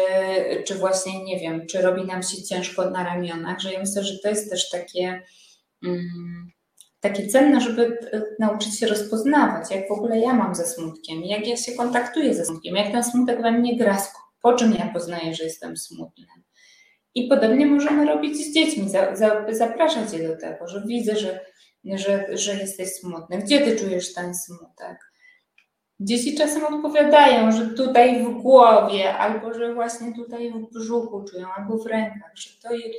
[0.67, 4.19] czy właśnie, nie wiem, czy robi nam się ciężko na ramionach, że ja myślę, że
[4.19, 5.23] to jest też takie...
[5.85, 6.51] Mm,
[7.01, 11.47] takie cenne, żeby e, nauczyć się rozpoznawać, jak w ogóle ja mam ze smutkiem, jak
[11.47, 14.03] ja się kontaktuję ze smutkiem, jak ten smutek we mnie gra,
[14.43, 16.27] po czym ja poznaję, że jestem smutny.
[17.15, 21.41] I podobnie możemy robić z dziećmi, za, za, zapraszać je do tego, że widzę, że,
[21.85, 23.39] że, że jesteś smutny.
[23.39, 24.99] Gdzie ty czujesz ten smutek?
[26.01, 31.79] Dzieci czasem odpowiadają, że tutaj w głowie, albo że właśnie tutaj w brzuchu czują, albo
[31.79, 32.95] w rękach, że to jest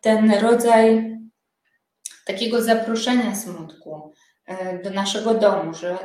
[0.00, 1.18] ten rodzaj
[2.24, 4.12] takiego zaproszenia smutku
[4.46, 5.98] e, do naszego domu, że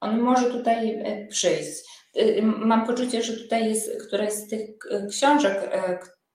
[0.00, 1.82] on może tutaj e, przyjść.
[2.16, 4.60] E, mam poczucie, że tutaj jest któraś z tych
[5.10, 5.70] książek,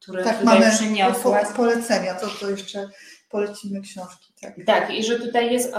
[0.02, 1.48] które tak, tutaj mamy przyniosłaś.
[1.48, 2.90] Po, polecenia, to, to jeszcze
[3.30, 4.34] polecimy książki.
[4.42, 5.74] Tak, tak i że tutaj jest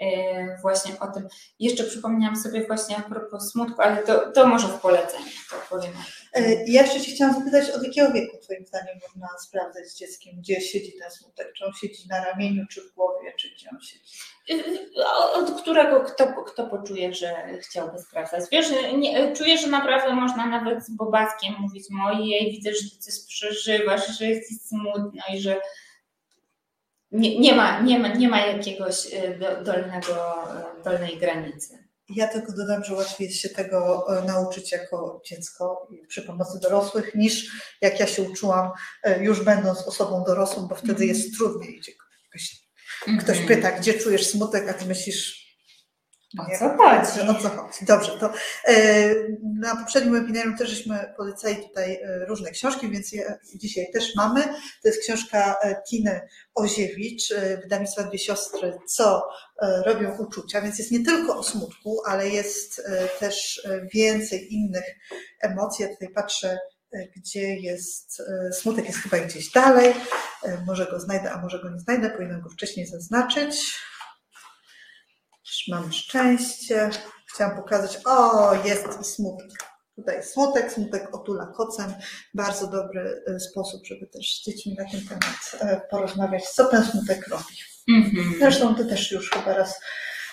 [0.00, 1.28] E, właśnie o tym.
[1.58, 5.92] Jeszcze przypomniałam sobie właśnie a propos smutku, ale to, to może w poleceniu, to powiem.
[6.36, 10.60] E, ja jeszcze chciałam zapytać, od jakiego wieku Twoim zdaniem można sprawdzać z dzieckiem, gdzie
[10.60, 11.52] siedzi ten smutek?
[11.52, 14.04] Czy on siedzi na ramieniu, czy w głowie, czy gdzie on siedzi?
[14.50, 18.44] E, od którego kto, kto poczuje, że chciałby sprawdzać.
[18.52, 18.66] Wiesz,
[18.98, 24.18] nie, czuję, że naprawdę można nawet z Bobaskiem mówić, mojej, widzę, że ty coś przeżywasz,
[24.18, 25.60] że jesteś smutno i że
[27.10, 30.44] nie, nie, ma, nie, ma, nie ma jakiegoś y, dolnego,
[30.80, 31.85] y, dolnej granicy.
[32.08, 37.14] Ja tylko dodam, że łatwiej jest się tego e, nauczyć jako dziecko przy pomocy dorosłych,
[37.14, 37.50] niż
[37.80, 38.70] jak ja się uczyłam
[39.02, 41.08] e, już będąc osobą dorosłą, bo wtedy mm.
[41.08, 41.80] jest trudniej.
[43.20, 43.48] Ktoś mm.
[43.48, 45.45] pyta, gdzie czujesz smutek, a ty myślisz,
[46.38, 47.20] o co chodzi?
[47.28, 47.84] O co chodzi?
[47.84, 48.32] Dobrze, to
[48.64, 49.14] e,
[49.60, 54.44] na poprzednim webinarium też żeśmy polecali tutaj e, różne książki, więc je dzisiaj też mamy.
[54.82, 56.20] To jest książka e, Tiny
[56.54, 59.28] Oziewicz, wydawnictwa Dwie Siostry, co
[59.86, 62.82] robią uczucia, więc jest nie tylko o smutku, ale jest
[63.20, 64.84] też więcej innych
[65.40, 65.82] emocji.
[65.82, 66.58] Ja tutaj patrzę,
[67.16, 68.22] gdzie jest
[68.52, 69.94] smutek, jest chyba gdzieś dalej.
[70.66, 73.78] Może go znajdę, a może go nie znajdę, powinnam go wcześniej zaznaczyć.
[75.68, 76.90] Mam szczęście.
[77.34, 79.48] Chciałam pokazać, o, jest i smutek.
[79.96, 81.94] Tutaj smutek, smutek otula kocem.
[82.34, 86.84] Bardzo dobry e, sposób, żeby też z dziećmi na ten temat e, porozmawiać, co ten
[86.84, 87.44] smutek robi.
[87.90, 88.38] Mm-hmm.
[88.38, 89.80] Zresztą ty też już chyba raz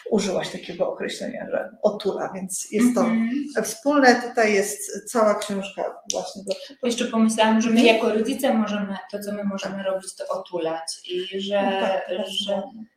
[0.10, 3.64] użyłaś takiego określenia, że otula, więc jest to mm-hmm.
[3.64, 4.22] wspólne.
[4.22, 5.84] Tutaj jest cała książka
[6.14, 6.44] właśnie.
[6.44, 6.88] Do...
[6.88, 11.42] Jeszcze pomyślałam, że my jako rodzice możemy, to co my możemy robić, to otulać i
[11.42, 12.93] że, no tak, że Y,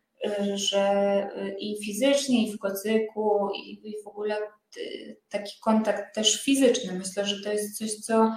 [0.55, 4.37] że y, i fizycznie, i w kocyku, i, w ogóle
[4.77, 6.93] y, taki kontakt też fizyczny.
[6.93, 8.31] Myślę, że to jest coś, co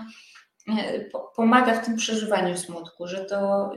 [1.36, 3.70] pomaga w tym przeżywaniu smutku, że to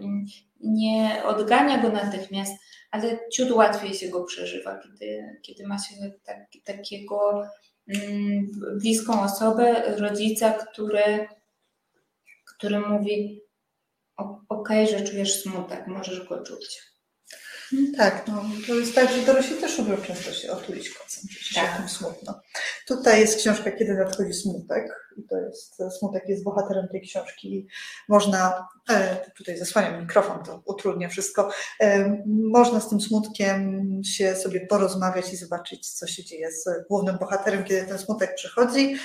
[0.60, 2.54] nie odgania go natychmiast,
[2.91, 7.43] ale ciut łatwiej się go przeżywa, kiedy, kiedy ma się tak, takiego
[7.88, 8.51] mm,
[8.82, 11.28] bliską osobę, rodzica, który,
[12.56, 13.41] który mówi:
[14.49, 16.93] OK, że czujesz smutek, możesz go czuć.
[17.98, 21.78] Tak, no, to jest tak, że dorośli też lubią często się otulić kocem, przecież tak.
[21.78, 22.42] tym smutno.
[22.88, 27.68] Tutaj jest książka Kiedy nadchodzi smutek i to jest, smutek jest bohaterem tej książki.
[28.10, 31.50] Można, e, tutaj zasłaniam mikrofon, to utrudnia wszystko,
[31.80, 37.18] e, można z tym smutkiem się sobie porozmawiać i zobaczyć, co się dzieje z głównym
[37.18, 38.96] bohaterem, kiedy ten smutek przychodzi.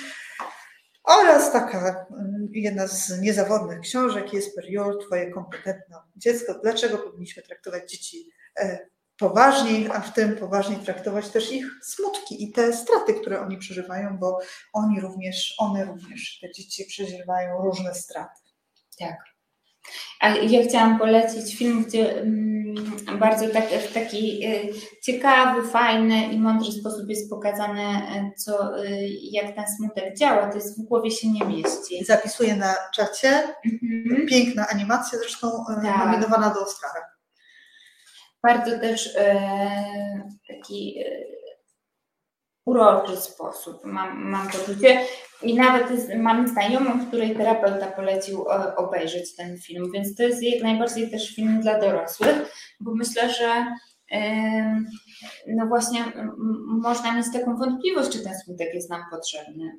[1.03, 6.59] Oraz taka mm, jedna z niezawodnych książek jest Periol, Twoje kompetentne dziecko.
[6.63, 8.38] Dlaczego powinniśmy traktować dzieci e,
[9.19, 14.17] poważniej, a w tym poważniej traktować też ich smutki i te straty, które oni przeżywają,
[14.17, 14.39] bo
[14.73, 18.41] oni również, one również, te dzieci przeżywają różne straty.
[18.99, 19.17] Tak.
[20.19, 22.75] A ja chciałam polecić film, gdzie mm,
[23.19, 28.71] bardzo tak, w taki y, ciekawy, fajny i mądry sposób jest pokazane, y, co,
[29.21, 30.49] jak ten smutek działa.
[30.49, 32.05] To jest w głowie się nie mieści.
[32.05, 33.43] Zapisuję na czacie.
[33.65, 34.27] Mhm.
[34.27, 35.97] Piękna animacja, zresztą e, Tak.
[35.97, 37.18] nominowana do Oscara.
[38.43, 39.41] Bardzo też e,
[40.47, 41.25] taki e,
[42.65, 45.01] uroczy sposób mam, mam poczucie.
[45.43, 50.43] I nawet jest, mam znajomą, której terapeuta polecił e, obejrzeć ten film, więc to jest
[50.43, 53.65] jak najbardziej też film dla dorosłych, bo myślę, że
[55.47, 56.05] no właśnie
[56.81, 59.71] można mieć taką wątpliwość, czy ten smutek jest nam potrzebny.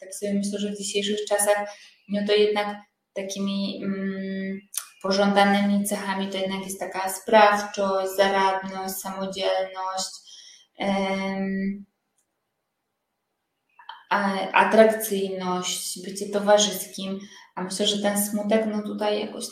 [0.00, 1.68] Tak sobie myślę, że w dzisiejszych czasach
[2.08, 2.76] no to jednak
[3.14, 4.58] takimi mm,
[5.02, 10.10] pożądanymi cechami to jednak jest taka sprawczość, zaradność, samodzielność,
[14.52, 17.18] atrakcyjność, bycie towarzyskim,
[17.54, 19.44] a myślę, że ten smutek no tutaj jakoś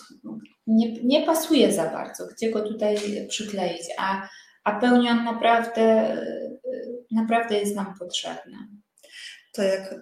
[0.67, 2.97] nie, nie pasuje za bardzo, gdzie go tutaj
[3.29, 4.29] przykleić, a,
[4.65, 6.17] a pełni on naprawdę,
[7.11, 8.57] naprawdę jest nam potrzebny.
[9.53, 9.95] To jak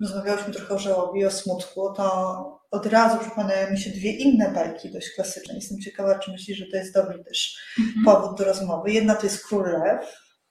[0.00, 4.90] rozmawiałyśmy trochę o żałobie o smutku, to od razu przypomniały mi się dwie inne bajki
[4.92, 5.54] dość klasyczne.
[5.54, 7.56] Jestem ciekawa, czy myślisz, że to jest dobry też
[8.04, 8.92] powód do rozmowy.
[8.92, 10.06] Jedna to jest Król Lew,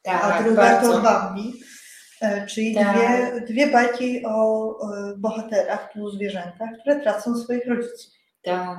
[0.08, 1.54] a druga to Bambi.
[2.22, 2.98] E, Czyli Tak.
[2.98, 4.70] dwie, dwie bajki o
[5.18, 8.14] bohaterach, zwierzętach, które tracą swoich rodziców.
[8.44, 8.78] Tak,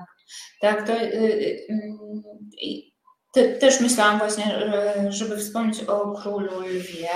[0.60, 2.82] tak, to y, y,
[3.34, 7.08] te, też myślałam właśnie, że- żeby wspomnieć o Królu Lwie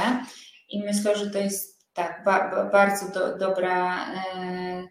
[0.69, 4.85] i myślę, że to jest tak, ba, ba, bardzo do, dobra e,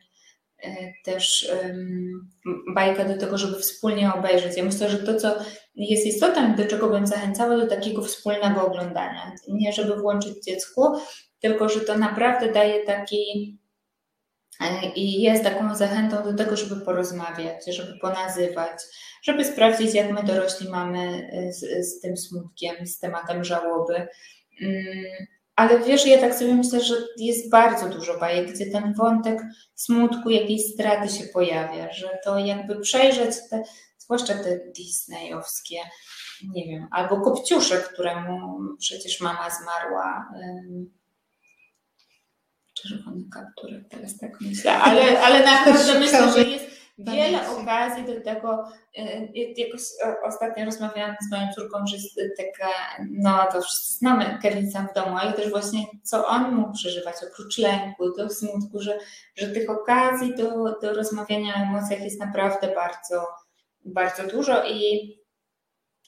[1.03, 2.29] też em,
[2.75, 4.57] bajka do tego, żeby wspólnie obejrzeć.
[4.57, 5.35] Ja myślę, że to, co
[5.75, 9.31] jest istotą, do czego bym zachęcała, do takiego wspólnego oglądania.
[9.47, 10.81] Nie żeby włączyć dziecku,
[11.39, 13.57] tylko że to naprawdę daje taki
[14.61, 18.81] E, I jest taką zachętą do tego, żeby porozmawiać, żeby ponazywać,
[19.23, 24.07] żeby sprawdzić, jak my dorośli mamy e, z, z tym smutkiem, z tematem żałoby.
[25.57, 29.41] Ale wiesz, ja tak sobie myślę, że jest bardzo dużo bajek, gdzie ten wątek
[29.75, 33.63] smutku, jakiejś straty się pojawia, że to jakby przejrzeć te,
[33.97, 35.77] zwłaszcza te disneyowskie,
[36.53, 40.29] nie wiem, albo Kopciuszek, któremu przecież mama zmarła.
[42.73, 47.61] Czerwony kapturek, teraz tak myślę, ale, ale naprawdę myślę, że jest wiele Pamięci.
[47.61, 48.63] okazji do tego.
[48.99, 52.73] y, Jakoś o- ostatnio rozmawiałam z moją córką, że jest taka,
[53.11, 57.15] no to wszyscy znamy Kevin sam w domu, ale też właśnie co on mógł przeżywać
[57.31, 58.99] oprócz lęku, do smutku, że,
[59.35, 63.27] że tych okazji do, do rozmawiania o emocjach jest naprawdę bardzo,
[63.85, 65.17] bardzo dużo i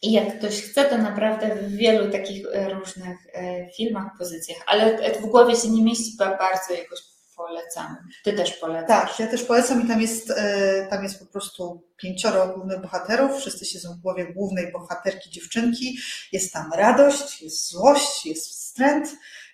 [0.01, 5.11] i jak ktoś chce, to naprawdę w wielu takich e, różnych e, filmach, pozycjach, ale
[5.21, 6.99] w głowie się nie mieści, ba- bardzo jakoś
[7.39, 7.97] polecam.
[8.23, 8.87] Ty też polecasz.
[8.87, 13.37] Tak, ja też polecam i tam jest, e, tam jest po prostu pięcioro głównych bohaterów,
[13.37, 15.97] wszyscy siedzą w głowie głównej bohaterki dziewczynki,
[16.31, 19.07] jest tam radość, jest złość, jest wstręt,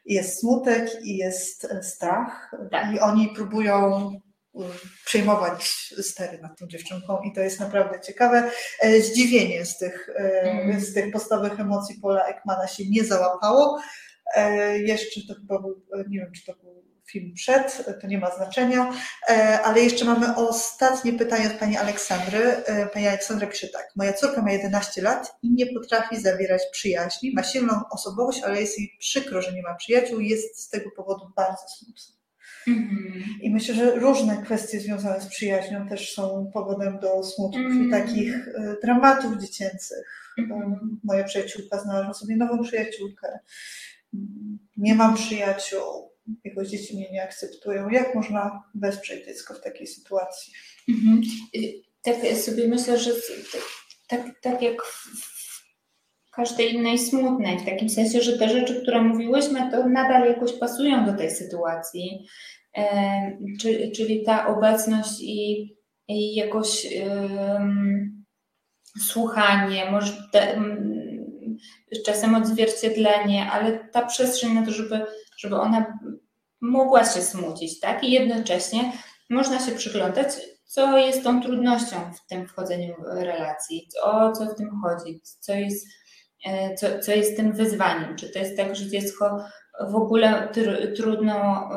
[0.05, 2.95] jest smutek i jest e, strach Tak.
[2.95, 4.09] i oni próbują
[4.55, 4.59] e,
[5.05, 8.51] przejmować stery nad tą dziewczynką i to jest naprawdę ciekawe.
[9.01, 10.09] Zdziwienie z tych,
[10.43, 10.81] Mhm.
[10.81, 13.79] z tych podstawowych emocji Paula Ekmana się nie załapało.
[14.75, 18.93] Jeszcze to chyba był, nie wiem czy to był film przed, to nie ma znaczenia,
[19.29, 22.39] E, ale jeszcze mamy ostatnie pytanie od pani Aleksandry.
[22.39, 23.87] E, Pani Aleksandra pisze tak.
[23.95, 27.33] Moja córka ma 11 lat i nie potrafi zawierać przyjaźni.
[27.33, 30.91] Ma silną osobowość, ale jest jej przykro, że nie ma przyjaciół i jest z tego
[30.91, 32.15] powodu bardzo smutna.
[32.67, 33.23] Mhm.
[33.41, 37.91] I myślę, że różne kwestie związane z przyjaźnią też są powodem do smutków i Mhm.
[38.05, 40.31] takich e, dramatów dziecięcych.
[40.37, 40.99] Mhm.
[41.03, 43.39] Moja przyjaciółka znalazła sobie nową przyjaciółkę.
[44.13, 46.11] Mm, Nie mam przyjaciół,
[46.43, 47.89] jego dzieci mnie nie akceptują.
[47.89, 50.53] Jak można wesprzeć dziecko w takiej sytuacji?
[50.89, 51.21] Mhm.
[52.01, 53.11] Tak sobie myślę, że
[54.07, 54.75] tak, tak jak
[56.31, 61.05] każdej innej smutnej, w takim sensie, że te rzeczy, które mówiłyśmy, to nadal jakoś pasują
[61.05, 62.27] do tej sytuacji.
[62.73, 65.75] Em, Czyli, czyli ta obecność i,
[66.07, 66.87] i jakoś
[68.99, 70.61] słuchanie, może te,
[72.05, 75.05] czasem odzwierciedlenie, ale ta przestrzeń na to, żeby,
[75.37, 75.99] żeby ona
[76.61, 78.03] mogła się smucić, tak?
[78.03, 78.91] I jednocześnie
[79.29, 80.27] można się przyglądać,
[80.65, 85.53] co jest tą trudnością w tym wchodzeniu w relacji, o co w tym chodzi, co
[85.53, 85.87] jest
[86.45, 88.15] e, co, co jest tym wyzwaniem.
[88.15, 89.45] Czy to jest tak, że dziecko
[89.81, 91.69] w ogóle tr trudno,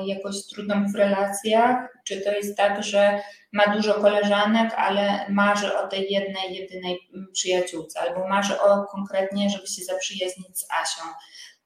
[0.00, 3.20] e, jakoś trudno w relacjach, czy to jest tak, że
[3.52, 6.98] ma dużo koleżanek, ale marzy o tej jednej, jedynej
[7.32, 11.02] przyjaciółce, albo marzy o konkretnie, żeby się zaprzyjaźnić z Asią.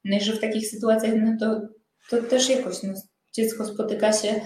[0.05, 1.61] No i że w takich sytuacjach, no to,
[2.09, 2.93] to też jakoś no,
[3.33, 4.41] dziecko spotyka się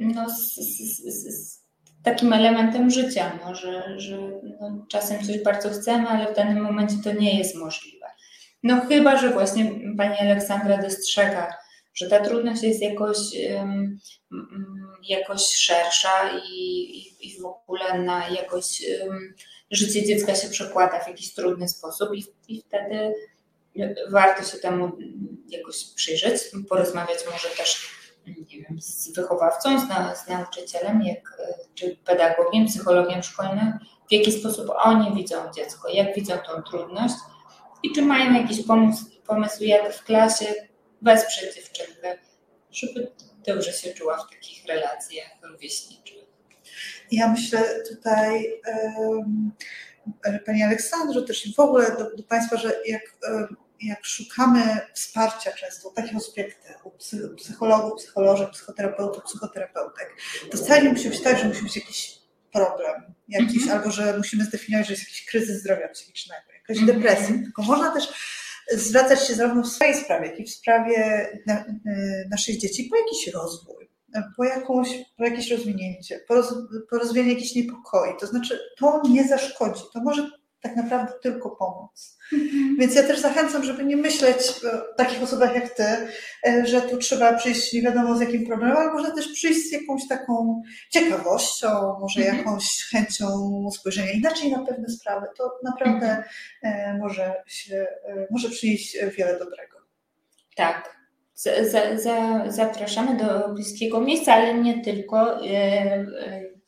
[0.00, 1.02] no, z, z,
[1.34, 1.64] z
[2.02, 4.18] takim elementem życia, no, że, że
[4.60, 8.06] no, czasem coś bardzo chcemy, ale w danym momencie to nie jest możliwe.
[8.62, 11.54] No chyba, że właśnie pani Aleksandra dostrzega,
[11.94, 13.18] że ta trudność jest jakoś,
[13.56, 13.98] um,
[15.08, 19.34] jakoś szersza i, i, w ogóle na jakoś um,
[19.70, 23.14] życie dziecka się przekłada w jakiś trudny sposób i, i wtedy
[24.10, 24.92] warto się temu
[25.48, 27.94] jakoś przyjrzeć, porozmawiać może też
[28.26, 31.36] nie wiem, z wychowawcą, z, na, z nauczycielem, jak,
[31.74, 37.14] czy pedagogiem, psychologiem szkolnym, w jaki sposób oni widzą dziecko, jak widzą tą trudność
[37.82, 40.54] i czy mają jakiś pomysł, pomysł jak w klasie
[41.02, 42.18] wesprzeć dziewczynkę,
[42.70, 43.12] żeby
[43.46, 46.24] dobrze się czuła w takich relacjach rówieśniczych.
[47.12, 48.60] Ja myślę tutaj,
[49.08, 49.52] um,
[50.46, 53.02] Pani Aleksandro, też i w ogóle do, do Państwa, że jak
[53.86, 55.92] jak szukamy wsparcia często
[56.36, 60.16] jak ty, u psychologów, psycholożek, psychoterapeutów, psychoterapeutek,
[60.50, 62.18] to wcale nie musi być tak, że musi być jakiś
[62.52, 63.72] problem, jakiś, mm -hmm.
[63.72, 66.94] albo że musimy zdefiniować, że jest jakiś kryzys zdrowia psychicznego, jakaś mm -hmm.
[66.94, 68.08] depresja, tylko można też
[68.72, 72.96] zwracać się zarówno w swojej sprawie, jak i w sprawie na, y, naszych dzieci po
[72.96, 73.88] jakiś rozwój,
[74.36, 76.54] po, jakąś, po jakieś rozwinięcie, po, roz,
[76.90, 78.10] po rozwijanie jakichś niepokoi.
[78.20, 80.30] To znaczy, to nie zaszkodzi, to może
[80.64, 82.18] tak naprawdę tylko pomóc.
[82.32, 82.76] Mhm.
[82.78, 85.84] Więc ja też zachęcam, żeby nie myśleć o takich osobach jak ty,
[86.46, 89.72] e, że tu trzeba przyjść nie wiadomo z jakim problemem, ale można też przyjść z
[89.72, 91.68] jakąś taką ciekawością,
[92.00, 92.38] może mhm.
[92.38, 93.26] jakąś chęcią
[93.72, 95.26] spojrzenia inaczej na pewne sprawy.
[95.36, 96.24] To naprawdę mhm.
[96.62, 99.78] e, może, się, e, może przynieść wiele dobrego.
[100.56, 100.94] Tak.
[101.34, 105.40] Za, za, zapraszamy do bliskiego miejsca, ale nie tylko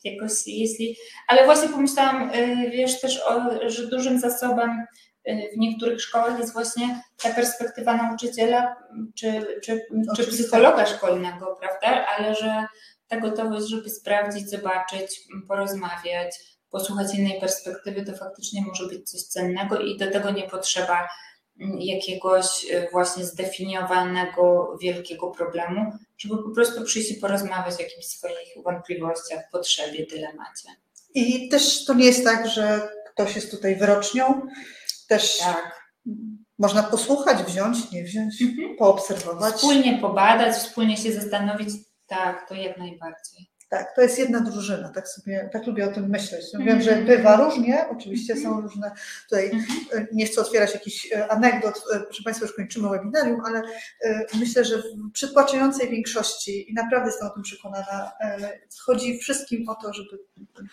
[0.03, 0.95] jakoś jeśli,
[1.27, 4.85] ale właśnie pomyślałam, y, wiesz też, o, że dużym zasobem
[5.29, 8.75] y, w niektórych szkołach jest właśnie ta perspektywa nauczyciela
[9.15, 9.81] czy, czy,
[10.15, 12.05] czy psychologa szkolnego, prawda?
[12.17, 12.65] Ale że
[13.07, 16.35] ta gotowość, żeby sprawdzić, zobaczyć, porozmawiać,
[16.69, 21.07] posłuchać innej perspektywy, to faktycznie może być coś cennego i do tego nie potrzeba
[21.79, 28.63] jakiegoś y, właśnie zdefiniowanego wielkiego problemu, żeby po prostu przyjść i porozmawiać o jakichś swoich
[28.63, 30.69] wątpliwościach, potrzebie, dylemacie.
[31.13, 34.41] I też to nie jest tak, że ktoś jest tutaj wyrocznią.
[35.07, 35.91] Też tak.
[36.59, 38.77] można posłuchać, wziąć, nie wziąć, mhm.
[38.77, 39.55] poobserwować.
[39.55, 41.69] Wspólnie pobadać, wspólnie się zastanowić.
[42.07, 43.49] Tak, to jak najbardziej.
[43.69, 46.45] Tak, to jest jedna drużyna, tak sobie, tak lubię o tym myśleć.
[46.53, 48.63] No wiem, że bywa różnie, oczywiście są mhm.
[48.63, 48.91] różne,
[49.23, 50.07] tutaj mhm.
[50.11, 53.61] nie chcę otwierać jakichś e, anegdot, e, proszę Państwa, już kończymy webinarium, ale
[54.01, 58.11] e, myślę, że w przytłaczającej większości i naprawdę jestem o tym przekonana,
[58.85, 60.19] chodzi wszystkim o to, żeby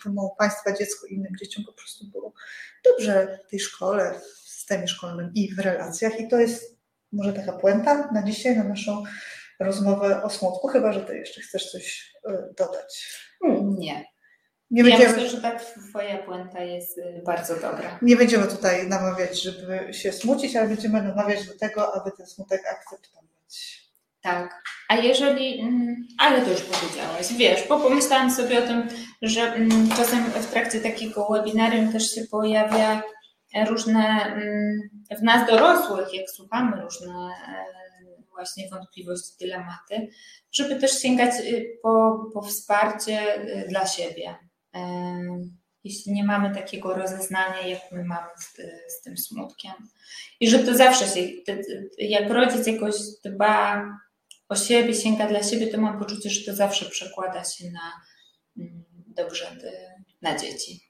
[0.03, 2.33] temu Państwa dziecku i innym dzieciom po prostu było
[2.83, 6.75] dobrze w tej szkole, w systemie szkolnym i w relacjach i to jest
[7.11, 9.03] może taka puenta na dzisiaj, na naszą
[9.59, 13.19] rozmowę o smutku, chyba że ty jeszcze chcesz coś e, dodać.
[13.77, 14.05] Nie.
[14.71, 15.03] Nie będziemy...
[15.03, 17.99] Ja myślę, że ta twoja puenta jest y, bardzo dobra.
[18.01, 22.61] Nie będziemy tutaj namawiać, żeby się smucić, ale będziemy namawiać do tego, aby ten smutek
[22.71, 23.85] akceptować.
[24.21, 24.63] Tak.
[24.89, 28.87] A jeżeli, mm, ale to już powiedziałaś, wiesz, bo pomyślałam sobie o tym,
[29.21, 33.01] że mm, czasem w trakcie takiego webinarium też się pojawia
[33.67, 34.89] różne, mm,
[35.19, 37.13] w nas dorosłych, jak słuchamy różne
[37.47, 37.84] e,
[38.35, 40.07] właśnie wątpliwości, dylematy,
[40.51, 44.35] żeby też sięgać y, po, po wsparcie y, dla siebie.
[45.83, 48.57] Jeśli nie mamy takiego rozeznania, jak my mamy z,
[48.93, 49.73] z tym smutkiem.
[50.39, 51.21] I że to zawsze się,
[51.97, 53.85] jak rodzic jakoś dba
[54.49, 57.91] o siebie, sięga dla siebie, to mam poczucie, że to zawsze przekłada się na
[58.57, 60.84] mm, dobrze y, na dzieci.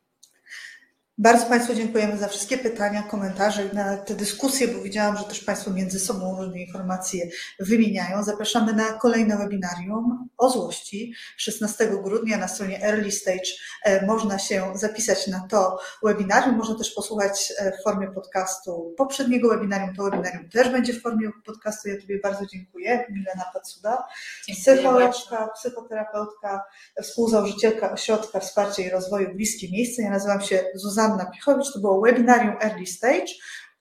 [1.17, 5.43] Bardzo Państwu dziękujemy za wszystkie pytania, komentarze i na te dyskusje, bo widziałam, że też
[5.43, 8.23] Państwo między sobą różne informacje wymieniają.
[8.23, 13.49] Zapraszamy na kolejne webinarium o złości 16 grudnia na stronie Early Stage.
[13.83, 19.49] E, można się zapisać na to webinarium, można też posłuchać e, w formie podcastu poprzedniego
[19.49, 19.95] webinarium.
[19.95, 21.89] To webinarium też będzie w formie podcastu.
[21.89, 24.03] Ja Tobie bardzo dziękuję, Milena Pacuda,
[24.47, 26.63] psycholożka, psychoterapeutka,
[27.03, 30.01] współzałożycielka Ośrodka Wsparcia i Rozwoju Bliskie Miejsce.
[30.01, 33.33] Ja nazywam się Zuzanna Zuzanna Pichowicz, to było webinarium Early Stage.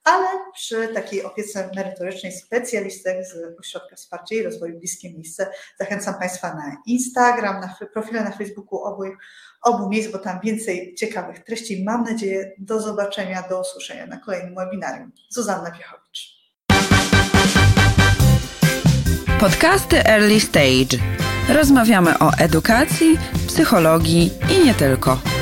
[0.05, 5.47] ale przy takiej opiece merytorycznej specjalistek z Ośrodka Wsparcia i Rozwoju Bliskie Miejsce.
[5.79, 9.03] Zachęcam Państwa na Instagram, na profile na Facebooku obu,
[9.63, 11.85] obu miejsc, bo tam więcej ciekawych treści.
[11.85, 15.13] Mam nadzieję do zobaczenia, do usłyszenia na kolejnym webinarium.
[15.31, 16.35] Zuzanna Piechowicz.
[19.41, 20.99] Podcasty Early Stage.
[21.49, 25.34] Rozmawiamy o edukacji, psychologii i nie tylko.